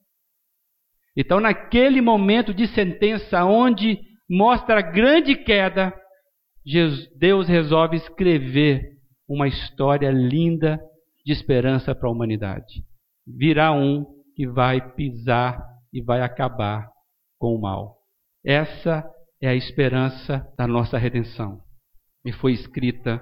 Então, 1.16 1.40
naquele 1.40 2.00
momento 2.00 2.52
de 2.52 2.66
sentença 2.66 3.44
onde 3.44 4.00
mostra 4.28 4.78
a 4.78 4.82
grande 4.82 5.36
queda, 5.36 5.92
Deus 7.16 7.48
resolve 7.48 7.96
escrever 7.96 8.82
uma 9.28 9.46
história 9.46 10.10
linda 10.10 10.80
de 11.24 11.32
esperança 11.32 11.94
para 11.94 12.08
a 12.08 12.12
humanidade. 12.12 12.84
Virá 13.26 13.72
um 13.72 14.04
que 14.34 14.46
vai 14.46 14.94
pisar 14.94 15.62
e 15.92 16.02
vai 16.02 16.22
acabar 16.22 16.88
com 17.38 17.54
o 17.54 17.60
mal. 17.60 17.96
Essa 18.44 19.04
é 19.40 19.48
a 19.48 19.54
esperança 19.54 20.46
da 20.56 20.66
nossa 20.66 20.98
redenção. 20.98 21.60
E 22.24 22.32
foi 22.32 22.52
escrita 22.52 23.20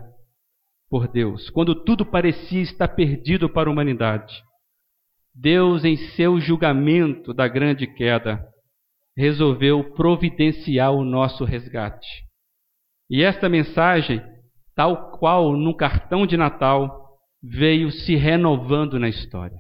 por 0.89 1.09
Deus. 1.09 1.51
Quando 1.51 1.85
tudo 1.85 2.05
parecia 2.05 2.63
estar 2.63 2.89
perdido 2.89 3.49
para 3.49 3.69
a 3.69 3.73
humanidade, 3.73 4.43
Deus, 5.35 5.85
em 5.85 5.97
seu 5.97 6.41
julgamento 6.41 7.35
da 7.35 7.47
grande 7.47 7.87
queda, 7.87 8.43
resolveu 9.17 9.93
providenciar 9.95 10.93
o 10.93 11.05
nosso 11.05 11.45
resgate. 11.45 12.09
E 13.11 13.23
esta 13.23 13.49
mensagem, 13.49 14.23
tal 14.75 15.11
qual 15.19 15.53
no 15.53 15.77
cartão 15.77 16.27
de 16.27 16.37
Natal, 16.37 17.06
veio 17.51 17.91
se 17.91 18.17
renovando 18.17 18.99
na 18.99 19.09
história. 19.09 19.57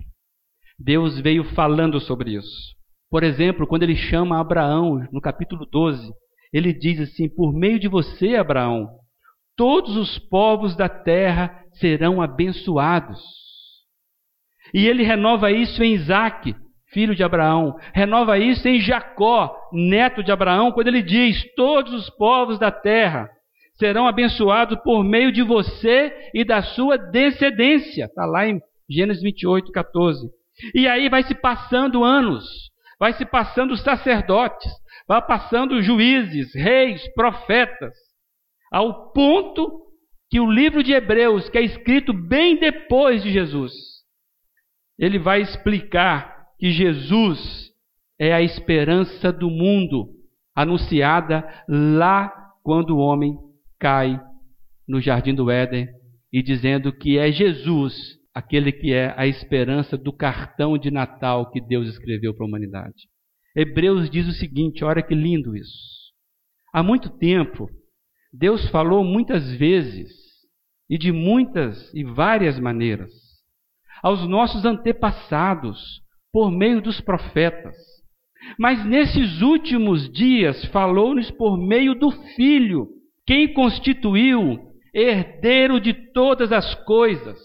Deus 0.79 1.19
veio 1.21 1.45
falando 1.55 2.01
sobre 2.01 2.37
isso. 2.37 2.75
Por 3.11 3.23
exemplo, 3.23 3.67
quando 3.67 3.85
ele 3.85 3.97
chama 3.97 4.41
Abraão, 4.41 5.07
no 5.13 5.21
capítulo 5.21 5.65
12, 5.71 6.11
ele 6.53 6.73
diz 6.73 7.01
assim: 7.01 7.29
Por 7.29 7.53
meio 7.53 7.79
de 7.79 7.89
você, 7.89 8.37
Abraão, 8.37 8.89
todos 9.57 9.97
os 9.97 10.19
povos 10.19 10.77
da 10.77 10.89
terra 10.89 11.63
serão 11.75 12.21
abençoados. 12.21 13.21
E 14.75 14.87
ele 14.87 15.05
renova 15.05 15.51
isso 15.53 15.83
em 15.83 15.95
Isaac, 15.95 16.55
filho 16.89 17.15
de 17.15 17.23
Abraão. 17.23 17.77
Renova 17.95 18.39
isso 18.39 18.67
em 18.67 18.81
Jacó, 18.81 19.57
neto 19.73 20.23
de 20.23 20.33
Abraão, 20.33 20.73
quando 20.73 20.89
ele 20.89 21.03
diz: 21.03 21.43
Todos 21.55 21.93
os 21.93 22.11
povos 22.11 22.59
da 22.59 22.73
terra 22.73 23.31
serão 23.79 24.07
abençoados 24.07 24.79
por 24.83 25.05
meio 25.05 25.31
de 25.31 25.43
você 25.43 26.31
e 26.35 26.45
da 26.45 26.63
sua 26.63 26.97
descendência. 26.97 28.05
Está 28.05 28.25
lá 28.25 28.47
em 28.47 28.61
Gênesis 28.89 29.23
28, 29.23 29.71
14. 29.73 30.29
E 30.75 30.89
aí 30.89 31.09
vai 31.09 31.23
se 31.23 31.35
passando 31.35 32.05
anos, 32.05 32.45
vai 32.99 33.13
se 33.13 33.27
passando 33.27 33.77
sacerdotes, 33.77 34.71
vai 35.07 35.21
passando 35.25 35.83
juízes, 35.83 36.55
reis, 36.55 37.07
profetas, 37.15 37.93
ao 38.73 39.13
ponto 39.13 39.85
que 40.31 40.41
o 40.41 40.51
livro 40.51 40.83
de 40.83 40.93
Hebreus, 40.93 41.49
que 41.49 41.59
é 41.59 41.63
escrito 41.63 42.13
bem 42.13 42.59
depois 42.59 43.23
de 43.23 43.31
Jesus, 43.31 43.73
ele 44.99 45.19
vai 45.19 45.43
explicar 45.43 46.47
que 46.59 46.71
Jesus 46.73 47.71
é 48.19 48.33
a 48.33 48.41
esperança 48.41 49.31
do 49.31 49.51
mundo, 49.51 50.09
anunciada 50.55 51.47
lá 51.69 52.33
quando 52.63 52.97
o 52.97 52.99
homem 52.99 53.37
cai 53.79 54.21
no 54.87 55.01
jardim 55.01 55.35
do 55.35 55.51
Éden 55.51 55.89
e 56.33 56.43
dizendo 56.43 56.93
que 56.93 57.19
é 57.19 57.31
Jesus 57.31 57.95
aquele 58.35 58.71
que 58.71 58.93
é 58.93 59.15
a 59.17 59.27
esperança 59.27 59.97
do 59.97 60.13
cartão 60.13 60.77
de 60.77 60.91
Natal 60.91 61.51
que 61.51 61.61
Deus 61.61 61.89
escreveu 61.89 62.35
para 62.35 62.45
a 62.45 62.49
humanidade. 62.49 63.09
Hebreus 63.57 64.11
diz 64.11 64.29
o 64.29 64.33
seguinte: 64.33 64.85
olha 64.85 65.03
que 65.03 65.15
lindo 65.15 65.57
isso. 65.57 65.97
Há 66.73 66.83
muito 66.83 67.09
tempo, 67.09 67.69
Deus 68.33 68.69
falou 68.69 69.03
muitas 69.03 69.51
vezes 69.53 70.11
e 70.91 70.99
de 70.99 71.11
muitas 71.11 71.93
e 71.95 72.05
várias 72.05 72.59
maneiras 72.59 73.11
aos 74.03 74.29
nossos 74.29 74.65
antepassados 74.65 76.03
por 76.33 76.51
meio 76.51 76.83
dos 76.83 77.01
profetas. 77.01 77.75
Mas 78.59 78.85
nesses 78.85 79.41
últimos 79.41 80.11
dias 80.13 80.65
falou-nos 80.67 81.31
por 81.31 81.57
meio 81.57 81.95
do 81.95 82.11
Filho, 82.37 82.89
quem 83.27 83.53
constituiu 83.53 84.59
herdeiro 84.95 85.81
de 85.81 85.93
todas 86.13 86.53
as 86.53 86.75
coisas 86.85 87.39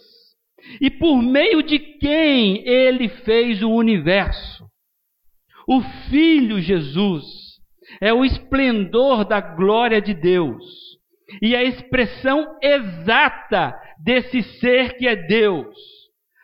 e 0.80 0.90
por 0.90 1.22
meio 1.22 1.64
de 1.64 1.80
quem 1.80 2.66
ele 2.68 3.10
fez 3.10 3.62
o 3.64 3.72
universo. 3.72 4.66
O 5.68 5.82
Filho 6.10 6.60
Jesus 6.60 7.26
é 8.00 8.14
o 8.14 8.24
esplendor 8.24 9.26
da 9.26 9.42
glória 9.42 10.02
de 10.02 10.14
Deus 10.14 10.64
e 11.42 11.56
a 11.56 11.64
expressão 11.64 12.58
exata 12.62 13.74
desse 14.04 14.44
ser 14.60 14.98
que 14.98 15.08
é 15.08 15.16
Deus, 15.16 15.76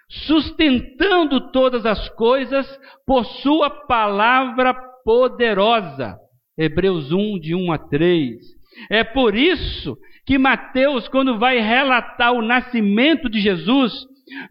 sustentando 0.10 1.52
todas 1.52 1.86
as 1.86 2.10
coisas 2.10 2.68
por 3.06 3.26
Sua 3.26 3.70
palavra 3.70 4.74
poderosa. 5.04 6.18
Hebreus 6.58 7.12
1, 7.12 7.40
de 7.40 7.54
1 7.54 7.72
a 7.72 7.78
3. 7.78 8.57
É 8.90 9.04
por 9.04 9.36
isso 9.36 9.98
que 10.26 10.38
Mateus, 10.38 11.08
quando 11.08 11.40
vai 11.40 11.60
relatar 11.60 12.34
o 12.34 12.42
nascimento 12.42 13.30
de 13.30 13.40
Jesus, 13.40 13.94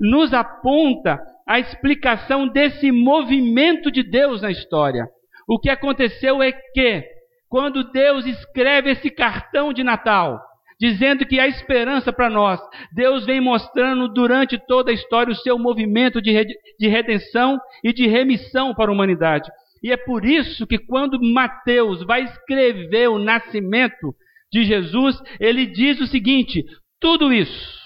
nos 0.01 0.33
aponta 0.33 1.21
a 1.47 1.59
explicação 1.59 2.49
desse 2.49 2.91
movimento 2.91 3.91
de 3.91 4.03
Deus 4.03 4.43
na 4.43 4.51
história. 4.51 5.07
O 5.47 5.59
que 5.59 5.71
aconteceu 5.71 6.43
é 6.43 6.51
que, 6.51 7.05
quando 7.49 7.91
Deus 7.93 8.27
escreve 8.27 8.91
esse 8.91 9.11
cartão 9.11 9.73
de 9.73 9.85
Natal, 9.85 10.41
dizendo 10.81 11.25
que 11.25 11.39
há 11.39 11.47
esperança 11.47 12.13
para 12.13 12.29
nós, 12.29 12.61
Deus 12.93 13.25
vem 13.25 13.41
mostrando 13.41 14.09
durante 14.09 14.59
toda 14.67 14.91
a 14.91 14.95
história 14.95 15.33
o 15.33 15.37
seu 15.37 15.59
movimento 15.59 16.21
de, 16.21 16.45
de 16.79 16.89
redenção 16.89 17.59
e 17.85 17.93
de 17.93 18.07
remissão 18.07 18.75
para 18.75 18.91
a 18.91 18.95
humanidade. 18.95 19.49
E 19.83 19.93
é 19.93 19.97
por 19.97 20.25
isso 20.25 20.67
que, 20.67 20.79
quando 20.79 21.21
Mateus 21.21 22.03
vai 22.05 22.25
escrever 22.25 23.09
o 23.09 23.19
nascimento 23.19 24.15
de 24.53 24.65
Jesus, 24.65 25.21
ele 25.39 25.67
diz 25.67 26.01
o 26.01 26.07
seguinte: 26.07 26.65
tudo 27.01 27.33
isso 27.33 27.77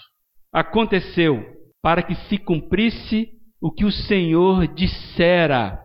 aconteceu 0.52 1.44
para 1.82 2.02
que 2.02 2.14
se 2.14 2.38
cumprisse 2.38 3.28
o 3.60 3.70
que 3.70 3.84
o 3.84 3.92
Senhor 3.92 4.66
dissera 4.68 5.78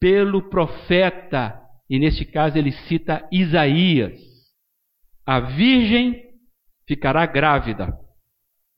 pelo 0.00 0.48
profeta, 0.48 1.60
e 1.88 1.98
neste 1.98 2.24
caso 2.24 2.58
ele 2.58 2.72
cita 2.72 3.26
Isaías: 3.32 4.20
A 5.26 5.40
virgem 5.40 6.22
ficará 6.86 7.26
grávida 7.26 7.92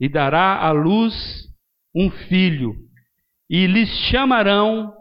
e 0.01 0.09
dará 0.09 0.57
à 0.57 0.71
luz 0.71 1.15
um 1.95 2.11
filho, 2.11 2.75
e 3.49 3.67
lhes 3.67 3.89
chamarão 4.11 5.00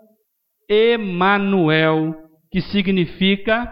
Emanuel, 0.70 2.16
que 2.52 2.62
significa 2.62 3.68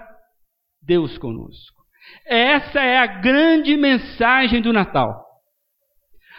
Deus 0.82 1.18
conosco. 1.18 1.78
Essa 2.26 2.82
é 2.82 2.98
a 2.98 3.06
grande 3.06 3.78
mensagem 3.78 4.62
do 4.62 4.74
Natal. 4.74 5.26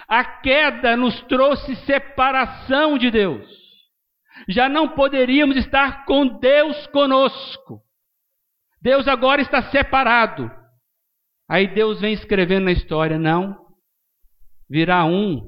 A 0.08 0.24
queda 0.24 0.96
nos 0.96 1.20
trouxe 1.22 1.76
separação 1.84 2.98
de 2.98 3.10
Deus. 3.10 3.46
Já 4.48 4.68
não 4.68 4.88
poderíamos 4.88 5.56
estar 5.56 6.04
com 6.04 6.26
Deus 6.38 6.86
conosco. 6.88 7.82
Deus 8.80 9.06
agora 9.06 9.42
está 9.42 9.70
separado. 9.70 10.50
Aí 11.48 11.66
Deus 11.74 12.00
vem 12.00 12.12
escrevendo 12.14 12.64
na 12.64 12.72
história: 12.72 13.18
não, 13.18 13.56
virá 14.68 15.04
um 15.04 15.42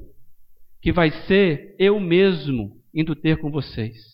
que 0.81 0.91
vai 0.91 1.11
ser 1.25 1.75
eu 1.79 1.99
mesmo 1.99 2.81
indo 2.93 3.15
ter 3.15 3.37
com 3.37 3.49
vocês. 3.49 4.10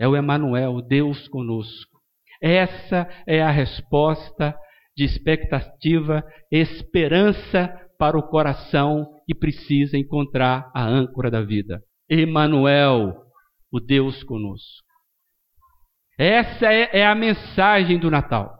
É 0.00 0.08
o 0.08 0.16
Emanuel, 0.16 0.80
Deus 0.80 1.28
conosco. 1.28 2.00
Essa 2.42 3.06
é 3.26 3.42
a 3.42 3.50
resposta 3.50 4.56
de 4.96 5.04
expectativa, 5.04 6.24
esperança 6.50 7.68
para 7.98 8.18
o 8.18 8.22
coração 8.22 9.06
que 9.26 9.34
precisa 9.34 9.98
encontrar 9.98 10.70
a 10.74 10.82
âncora 10.82 11.30
da 11.30 11.42
vida. 11.42 11.82
Emanuel, 12.08 13.14
o 13.70 13.78
Deus 13.78 14.22
conosco. 14.24 14.84
Essa 16.18 16.72
é, 16.72 17.00
é 17.00 17.06
a 17.06 17.14
mensagem 17.14 17.98
do 17.98 18.10
Natal. 18.10 18.50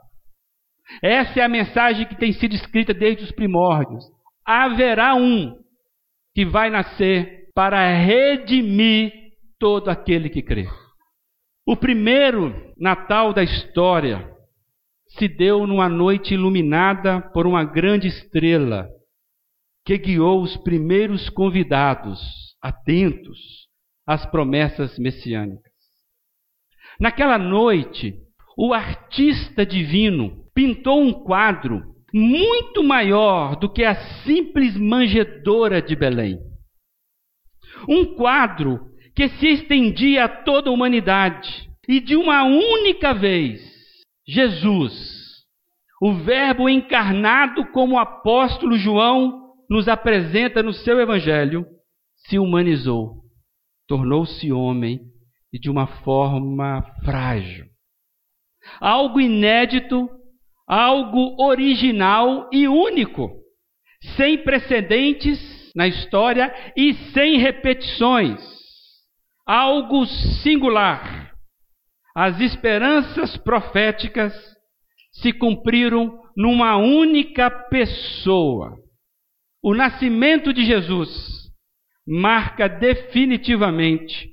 Essa 1.03 1.41
é 1.41 1.43
a 1.43 1.49
mensagem 1.49 2.07
que 2.07 2.17
tem 2.17 2.33
sido 2.33 2.55
escrita 2.55 2.93
desde 2.93 3.25
os 3.25 3.33
primórdios. 3.33 4.05
Haverá 4.45 5.15
um 5.15 5.59
que 6.35 6.45
vai 6.45 6.69
nascer 6.69 7.49
para 7.55 7.95
redimir 7.95 9.13
todo 9.59 9.89
aquele 9.89 10.29
que 10.29 10.43
crê. 10.43 10.67
O 11.71 11.77
primeiro 11.77 12.53
Natal 12.77 13.33
da 13.33 13.45
história 13.45 14.29
se 15.11 15.29
deu 15.29 15.69
numa 15.69 15.89
noite 15.89 16.35
iluminada 16.35 17.21
por 17.21 17.47
uma 17.47 17.63
grande 17.63 18.09
estrela 18.09 18.89
que 19.87 19.97
guiou 19.97 20.43
os 20.43 20.57
primeiros 20.57 21.29
convidados 21.29 22.19
atentos 22.61 23.69
às 24.05 24.27
promessas 24.27 24.99
messiânicas. 24.99 25.73
Naquela 26.99 27.39
noite, 27.39 28.17
o 28.59 28.75
artista 28.75 29.65
divino 29.65 30.51
pintou 30.53 31.01
um 31.01 31.13
quadro 31.23 31.85
muito 32.13 32.83
maior 32.83 33.55
do 33.55 33.73
que 33.73 33.85
a 33.85 33.95
simples 34.25 34.77
manjedora 34.77 35.81
de 35.81 35.95
Belém. 35.95 36.37
Um 37.89 38.17
quadro 38.17 38.91
que 39.15 39.29
se 39.29 39.49
estendia 39.49 40.25
a 40.25 40.29
toda 40.29 40.71
a 40.71 40.73
humanidade 40.73 41.69
e 41.89 42.01
de 42.01 42.17
uma 42.17 42.45
única 42.45 43.13
vez, 43.13 43.61
Jesus, 44.27 45.45
o 46.01 46.13
Verbo 46.15 46.69
encarnado 46.69 47.67
como 47.73 47.97
o 47.97 47.99
apóstolo 47.99 48.77
João 48.77 49.55
nos 49.69 49.89
apresenta 49.89 50.63
no 50.63 50.73
seu 50.73 51.01
evangelho, 51.01 51.67
se 52.27 52.39
humanizou, 52.39 53.23
tornou-se 53.87 54.53
homem 54.53 55.01
e 55.53 55.59
de 55.59 55.69
uma 55.69 55.87
forma 55.87 56.83
frágil. 57.05 57.67
Algo 58.81 59.21
inédito, 59.21 60.09
algo 60.67 61.43
original 61.43 62.49
e 62.53 62.69
único, 62.69 63.31
sem 64.17 64.39
precedentes 64.39 65.73
na 65.75 65.89
história 65.89 66.55
e 66.77 66.95
sem 67.13 67.39
repetições. 67.39 68.60
Algo 69.53 70.07
singular. 70.45 71.35
As 72.15 72.39
esperanças 72.39 73.37
proféticas 73.37 74.33
se 75.11 75.33
cumpriram 75.33 76.23
numa 76.37 76.77
única 76.77 77.51
pessoa. 77.51 78.77
O 79.61 79.75
nascimento 79.75 80.53
de 80.53 80.65
Jesus 80.65 81.51
marca 82.07 82.69
definitivamente 82.69 84.29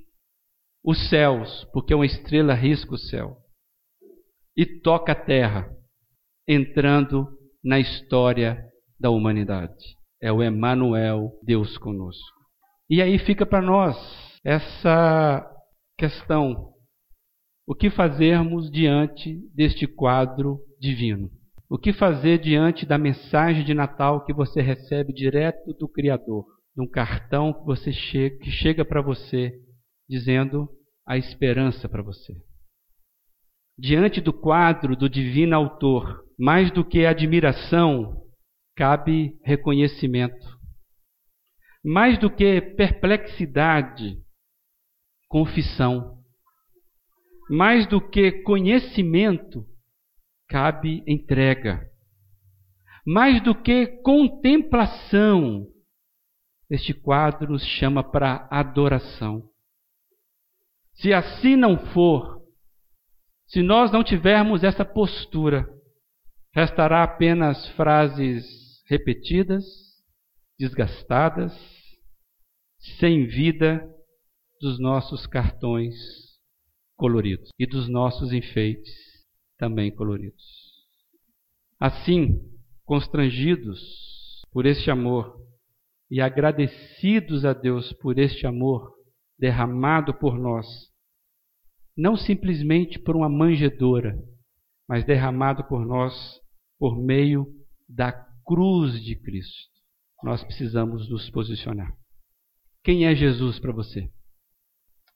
os 0.86 1.10
céus, 1.10 1.68
porque 1.74 1.96
uma 1.96 2.06
estrela 2.06 2.54
risca 2.54 2.94
o 2.94 3.00
céu 3.00 3.38
e 4.56 4.68
toca 4.68 5.14
a 5.14 5.16
terra, 5.16 5.68
entrando 6.48 7.28
na 7.64 7.80
história 7.80 8.64
da 9.00 9.10
humanidade. 9.10 9.84
É 10.22 10.32
o 10.32 10.44
Emanuel, 10.44 11.32
Deus 11.44 11.76
conosco. 11.80 12.38
E 12.88 13.02
aí 13.02 13.18
fica 13.18 13.48
para 13.48 13.64
nós 13.64 14.27
essa 14.48 15.46
questão: 15.98 16.72
o 17.68 17.76
que 17.76 17.90
fazermos 17.90 18.72
diante 18.72 19.42
deste 19.54 19.86
quadro 19.86 20.60
divino? 20.80 21.30
O 21.70 21.78
que 21.78 21.92
fazer 21.92 22.40
diante 22.40 22.86
da 22.86 22.98
mensagem 22.98 23.66
de 23.66 23.74
Natal 23.74 24.24
que 24.24 24.32
você 24.32 24.62
recebe 24.62 25.12
direto 25.12 25.74
do 25.74 25.90
Criador? 25.90 26.46
Num 26.74 26.88
cartão 26.88 27.52
que, 27.52 27.66
você 27.66 27.92
chega, 27.92 28.38
que 28.38 28.50
chega 28.50 28.86
para 28.86 29.02
você 29.02 29.52
dizendo 30.08 30.70
a 31.06 31.18
esperança 31.18 31.90
para 31.90 32.02
você. 32.02 32.34
Diante 33.78 34.22
do 34.22 34.32
quadro 34.32 34.96
do 34.96 35.10
divino 35.10 35.58
autor, 35.58 36.24
mais 36.40 36.72
do 36.72 36.86
que 36.86 37.06
admiração, 37.06 38.24
cabe 38.78 39.38
reconhecimento. 39.44 40.58
Mais 41.84 42.18
do 42.18 42.30
que 42.30 42.62
perplexidade, 42.62 44.18
confissão. 45.28 46.18
Mais 47.50 47.88
do 47.88 48.02
que 48.02 48.44
conhecimento, 48.44 49.66
cabe 50.48 51.04
entrega. 51.08 51.90
Mais 53.06 53.42
do 53.42 53.56
que 53.56 53.88
contemplação, 54.02 55.66
este 56.70 56.94
quadro 56.94 57.54
nos 57.54 57.64
chama 57.64 58.04
para 58.04 58.48
adoração. 58.52 59.50
Se 60.96 61.14
assim 61.14 61.56
não 61.56 61.78
for, 61.94 62.42
se 63.48 63.62
nós 63.62 63.92
não 63.92 64.04
tivermos 64.04 64.64
essa 64.64 64.84
postura, 64.84 65.66
restará 66.54 67.04
apenas 67.04 67.66
frases 67.70 68.46
repetidas, 68.90 69.64
desgastadas, 70.60 71.54
sem 73.00 73.26
vida 73.28 73.88
dos 74.60 74.80
nossos 74.80 75.26
cartões 75.28 75.94
coloridos 76.96 77.50
e 77.60 77.66
dos 77.66 77.88
nossos 77.88 78.34
enfeites 78.34 78.94
também 79.58 79.94
coloridos. 79.94 80.44
Assim, 81.80 82.40
constrangidos 82.84 83.80
por 84.52 84.66
este 84.66 84.90
amor 84.90 85.36
e 86.10 86.22
agradecidos 86.22 87.46
a 87.46 87.54
Deus 87.54 87.94
por 87.94 88.18
este 88.18 88.48
amor 88.48 88.94
derramado 89.38 90.14
por 90.14 90.40
nós, 90.40 90.66
não 91.96 92.16
simplesmente 92.16 92.98
por 92.98 93.16
uma 93.16 93.30
manjedora, 93.30 94.18
mas 94.88 95.04
derramado 95.04 95.64
por 95.66 95.86
nós 95.86 96.14
por 96.80 96.98
meio 96.98 97.46
da 97.88 98.12
cruz 98.46 99.04
de 99.04 99.16
Cristo, 99.16 99.70
nós 100.24 100.44
precisamos 100.44 101.10
nos 101.10 101.30
posicionar. 101.30 101.94
Quem 102.84 103.06
é 103.06 103.14
Jesus 103.14 103.60
para 103.60 103.74
você? 103.74 104.10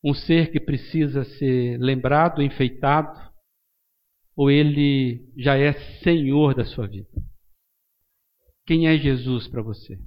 Um 0.03 0.13
ser 0.13 0.51
que 0.51 0.59
precisa 0.59 1.23
ser 1.23 1.77
lembrado, 1.77 2.41
enfeitado, 2.41 3.19
ou 4.35 4.49
ele 4.49 5.31
já 5.37 5.57
é 5.57 5.73
Senhor 6.01 6.55
da 6.55 6.65
sua 6.65 6.87
vida? 6.87 7.09
Quem 8.65 8.87
é 8.87 8.97
Jesus 8.97 9.47
para 9.47 9.61
você? 9.61 9.99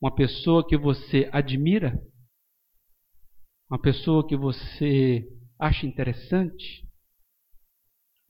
Uma 0.00 0.14
pessoa 0.14 0.66
que 0.66 0.76
você 0.76 1.28
admira? 1.32 1.98
Uma 3.70 3.80
pessoa 3.80 4.26
que 4.26 4.36
você 4.36 5.26
acha 5.58 5.86
interessante? 5.86 6.86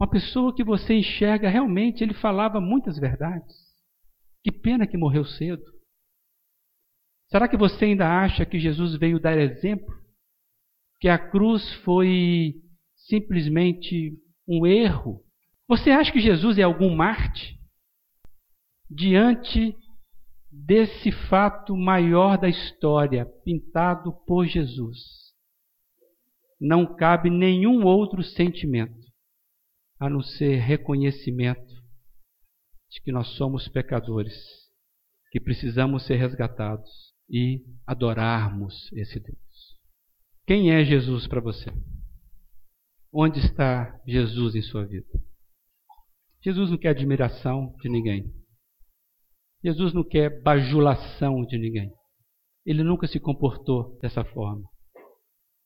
Uma 0.01 0.09
pessoa 0.09 0.55
que 0.55 0.65
você 0.65 0.95
enxerga 0.95 1.49
realmente, 1.49 2.03
ele 2.03 2.15
falava 2.15 2.61
muitas 2.61 2.99
verdades. 2.99 3.55
Que 4.43 4.53
pena 4.53 4.87
que 4.87 4.97
morreu 4.97 5.25
cedo. 5.25 5.65
Será 7.31 7.49
que 7.49 7.57
você 7.57 7.87
ainda 7.87 8.07
acha 8.07 8.45
que 8.45 8.61
Jesus 8.61 8.97
veio 8.97 9.19
dar 9.19 9.37
exemplo? 9.39 10.04
Que 11.05 11.09
a 11.11 11.19
cruz 11.19 11.71
foi 11.85 12.55
simplesmente 12.97 14.19
um 14.49 14.67
erro? 14.67 15.23
Você 15.69 15.91
acha 15.91 16.11
que 16.11 16.19
Jesus 16.19 16.57
é 16.57 16.63
algum 16.63 16.97
Marte? 16.97 17.61
Diante 18.89 19.77
desse 20.51 21.13
fato 21.29 21.77
maior 21.77 22.39
da 22.39 22.49
história, 22.49 23.27
pintado 23.45 24.15
por 24.27 24.47
Jesus, 24.47 24.97
não 26.59 26.97
cabe 26.97 27.29
nenhum 27.29 27.85
outro 27.85 28.23
sentimento 28.23 29.07
a 30.01 30.09
não 30.09 30.23
ser 30.23 30.57
reconhecimento 30.57 31.75
de 32.91 33.03
que 33.03 33.13
nós 33.13 33.29
somos 33.37 33.69
pecadores, 33.69 34.33
que 35.31 35.39
precisamos 35.39 36.07
ser 36.07 36.17
resgatados 36.17 36.89
e 37.29 37.63
adorarmos 37.87 38.91
esse 38.95 39.21
Deus. 39.21 39.44
Quem 40.47 40.71
é 40.71 40.85
Jesus 40.85 41.27
para 41.27 41.41
você? 41.41 41.71
Onde 43.11 43.39
está 43.39 43.99
Jesus 44.07 44.55
em 44.55 44.61
sua 44.61 44.85
vida? 44.85 45.09
Jesus 46.43 46.71
não 46.71 46.77
quer 46.77 46.91
admiração 46.91 47.75
de 47.81 47.89
ninguém. 47.89 48.31
Jesus 49.65 49.95
não 49.95 50.05
quer 50.07 50.43
bajulação 50.43 51.47
de 51.47 51.57
ninguém. 51.57 51.91
Ele 52.67 52.83
nunca 52.83 53.07
se 53.07 53.19
comportou 53.19 53.99
dessa 54.01 54.23
forma. 54.23 54.69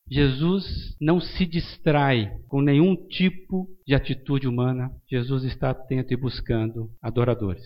Jesus 0.08 0.96
não 1.00 1.20
se 1.20 1.44
distrai 1.44 2.30
com 2.46 2.62
nenhum 2.62 2.94
tipo 3.08 3.68
de 3.84 3.96
atitude 3.96 4.46
humana. 4.46 4.90
Jesus 5.10 5.42
está 5.42 5.70
atento 5.70 6.14
e 6.14 6.16
buscando 6.16 6.94
adoradores. 7.02 7.64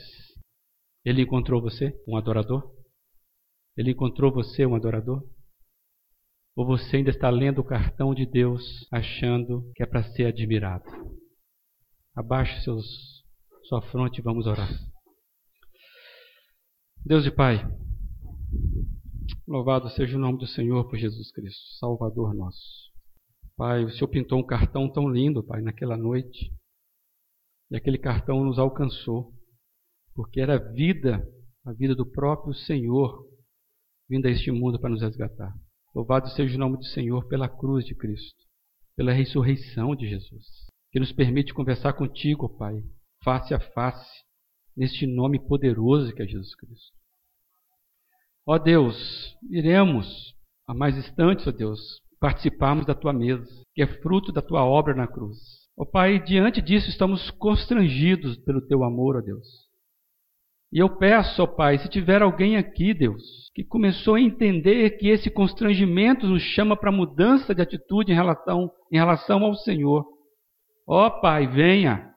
Ele 1.05 1.23
encontrou 1.23 1.61
você, 1.61 1.93
um 2.09 2.17
adorador? 2.17 2.73
Ele 3.77 3.91
encontrou 3.91 4.33
você, 4.33 4.65
um 4.65 4.75
adorador? 4.75 5.23
Ou 6.55 6.67
você 6.67 6.97
ainda 6.97 7.11
está 7.11 7.31
lendo 7.31 7.61
o 7.61 7.65
cartão 7.65 8.15
de 8.15 8.27
Deus 8.27 8.87
achando 8.93 9.71
que 9.75 9.83
é 9.83 9.87
para 9.87 10.03
ser 10.03 10.27
admirado? 10.27 10.85
Abaixe 12.15 12.63
seus, 12.63 12.85
sua 13.65 13.81
fronte 13.81 14.19
e 14.19 14.23
vamos 14.23 14.47
orar. 14.47 14.69
Deus 17.05 17.25
e 17.25 17.31
Pai, 17.31 17.65
Louvado 19.47 19.91
seja 19.91 20.17
o 20.17 20.21
nome 20.21 20.39
do 20.39 20.47
Senhor 20.47 20.89
por 20.89 20.97
Jesus 20.97 21.33
Cristo, 21.33 21.61
Salvador 21.79 22.33
nosso. 22.35 22.91
Pai, 23.57 23.85
o 23.85 23.91
Senhor 23.91 24.09
pintou 24.09 24.39
um 24.39 24.47
cartão 24.47 24.91
tão 24.91 25.09
lindo, 25.09 25.43
Pai, 25.43 25.61
naquela 25.61 25.97
noite. 25.97 26.53
E 27.71 27.77
aquele 27.77 27.99
cartão 27.99 28.45
nos 28.45 28.59
alcançou, 28.59 29.33
porque 30.15 30.41
era 30.41 30.59
vida, 30.73 31.27
a 31.67 31.73
vida 31.73 31.95
do 31.95 32.07
próprio 32.07 32.55
Senhor, 32.55 33.27
vindo 34.09 34.27
a 34.27 34.31
este 34.31 34.51
mundo 34.51 34.79
para 34.81 34.91
nos 34.91 35.03
resgatar. 35.03 35.53
Louvado 35.95 36.29
seja 36.31 36.57
o 36.57 36.59
nome 36.59 36.79
do 36.79 36.85
Senhor 36.85 37.29
pela 37.29 37.49
cruz 37.49 37.85
de 37.85 37.95
Cristo, 37.95 38.39
pela 38.97 39.13
ressurreição 39.13 39.95
de 39.95 40.09
Jesus, 40.09 40.47
que 40.91 40.99
nos 40.99 41.13
permite 41.13 41.53
conversar 41.53 41.93
contigo, 41.93 42.49
Pai, 42.57 42.83
face 43.23 43.53
a 43.53 43.61
face, 43.61 44.11
neste 44.75 45.07
nome 45.07 45.39
poderoso 45.39 46.15
que 46.15 46.23
é 46.23 46.27
Jesus 46.27 46.55
Cristo. 46.55 46.97
Ó 48.47 48.59
Deus, 48.59 49.37
iremos 49.51 50.35
a 50.67 50.75
mais 50.75 50.97
instantes, 50.97 51.47
ó 51.47 51.53
Deus, 51.53 52.01
participarmos 52.19 52.87
da 52.87 52.95
tua 52.95 53.13
mesa, 53.13 53.47
que 53.75 53.83
é 53.83 53.87
fruto 54.01 54.33
da 54.33 54.41
tua 54.41 54.65
obra 54.65 54.95
na 54.95 55.07
cruz. 55.07 55.39
Ó 55.77 55.85
Pai, 55.85 56.23
diante 56.23 56.63
disso 56.63 56.89
estamos 56.89 57.31
constrangidos 57.33 58.39
pelo 58.39 58.67
teu 58.67 58.83
amor, 58.83 59.17
ó 59.17 59.21
Deus. 59.21 59.47
E 60.73 60.79
eu 60.79 60.89
peço, 60.97 61.43
ó 61.43 61.47
Pai, 61.47 61.79
se 61.79 61.89
tiver 61.89 62.23
alguém 62.23 62.57
aqui, 62.57 62.95
Deus, 62.95 63.51
que 63.55 63.63
começou 63.63 64.15
a 64.15 64.21
entender 64.21 64.97
que 64.97 65.09
esse 65.09 65.31
constrangimento 65.31 66.27
nos 66.27 66.43
chama 66.43 66.75
para 66.75 66.91
mudança 66.91 67.55
de 67.55 67.61
atitude 67.61 68.11
em 68.11 68.15
relação, 68.15 68.71
em 68.91 68.97
relação 68.97 69.45
ao 69.45 69.55
Senhor. 69.55 70.07
Ó 70.87 71.11
Pai, 71.11 71.47
venha. 71.47 72.11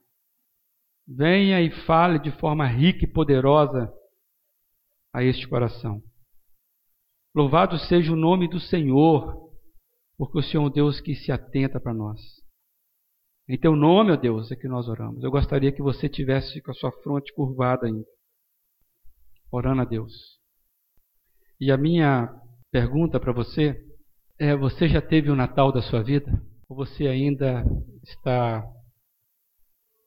Venha 1.05 1.61
e 1.61 1.69
fale 1.85 2.17
de 2.17 2.31
forma 2.39 2.65
rica 2.65 3.03
e 3.03 3.11
poderosa 3.11 3.91
a 5.13 5.21
este 5.21 5.47
coração. 5.47 6.01
Louvado 7.35 7.77
seja 7.77 8.13
o 8.13 8.15
nome 8.15 8.47
do 8.47 8.61
Senhor, 8.61 9.51
porque 10.17 10.39
o 10.39 10.41
Senhor 10.41 10.63
é 10.63 10.67
um 10.67 10.71
Deus 10.71 11.01
que 11.01 11.13
se 11.13 11.29
atenta 11.29 11.79
para 11.79 11.93
nós. 11.93 12.21
Em 13.47 13.59
teu 13.59 13.75
nome, 13.75 14.13
ó 14.13 14.15
Deus, 14.15 14.49
é 14.51 14.55
que 14.55 14.67
nós 14.67 14.87
oramos. 14.87 15.21
Eu 15.21 15.29
gostaria 15.29 15.71
que 15.73 15.81
você 15.81 16.07
tivesse 16.07 16.61
com 16.61 16.71
a 16.71 16.73
sua 16.73 16.91
fronte 17.03 17.33
curvada 17.33 17.85
ainda, 17.85 18.05
orando 19.55 19.81
a 19.81 19.85
Deus. 19.85 20.11
E 21.59 21.71
a 21.71 21.77
minha 21.77 22.29
pergunta 22.71 23.19
para 23.19 23.31
você 23.31 23.75
é: 24.39 24.55
você 24.55 24.87
já 24.87 25.01
teve 25.01 25.29
o 25.29 25.35
Natal 25.35 25.71
da 25.71 25.81
sua 25.81 26.03
vida? 26.03 26.31
Ou 26.67 26.75
você 26.75 27.07
ainda 27.07 27.63
está 28.03 28.63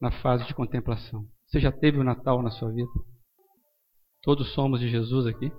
na 0.01 0.11
fase 0.23 0.47
de 0.47 0.55
contemplação? 0.55 1.25
Você 1.47 1.61
já 1.61 1.73
teve 1.73 1.99
o 1.99 2.05
Natal 2.05 2.43
na 2.43 2.51
sua 2.51 2.71
vida? 2.71 2.91
Todos 4.23 4.53
somos 4.53 4.81
de 4.81 4.89
Jesus 4.89 5.27
aqui? 5.27 5.51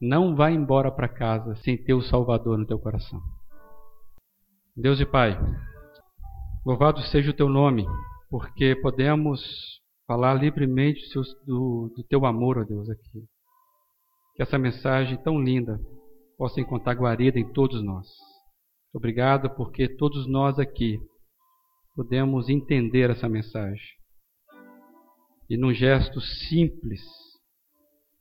Não 0.00 0.36
vá 0.36 0.50
embora 0.50 0.90
para 0.90 1.08
casa 1.08 1.56
sem 1.56 1.76
ter 1.76 1.92
o 1.92 2.02
Salvador 2.02 2.56
no 2.56 2.66
teu 2.66 2.78
coração. 2.78 3.20
Deus 4.76 5.00
e 5.00 5.04
Pai, 5.04 5.36
louvado 6.64 7.00
seja 7.02 7.32
o 7.32 7.34
teu 7.34 7.48
nome, 7.48 7.84
porque 8.30 8.76
podemos 8.76 9.40
falar 10.08 10.32
livremente 10.32 11.02
do, 11.44 11.92
do 11.94 12.02
teu 12.04 12.24
amor, 12.24 12.56
ó 12.56 12.64
Deus, 12.64 12.88
aqui. 12.88 13.28
Que 14.34 14.42
essa 14.42 14.58
mensagem 14.58 15.22
tão 15.22 15.38
linda 15.38 15.78
possa 16.38 16.60
encontrar 16.60 16.94
guarida 16.94 17.38
em 17.38 17.52
todos 17.52 17.84
nós. 17.84 18.08
Obrigado 18.94 19.54
porque 19.54 19.86
todos 19.96 20.26
nós 20.26 20.58
aqui 20.58 20.98
podemos 21.94 22.48
entender 22.48 23.10
essa 23.10 23.28
mensagem. 23.28 23.98
E 25.50 25.58
num 25.58 25.74
gesto 25.74 26.20
simples, 26.20 27.02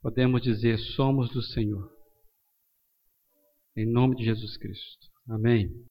podemos 0.01 0.41
dizer: 0.41 0.77
somos 0.77 1.29
do 1.31 1.41
Senhor. 1.41 1.89
Em 3.77 3.89
nome 3.89 4.15
de 4.17 4.25
Jesus 4.25 4.57
Cristo. 4.57 5.07
Amém. 5.29 5.69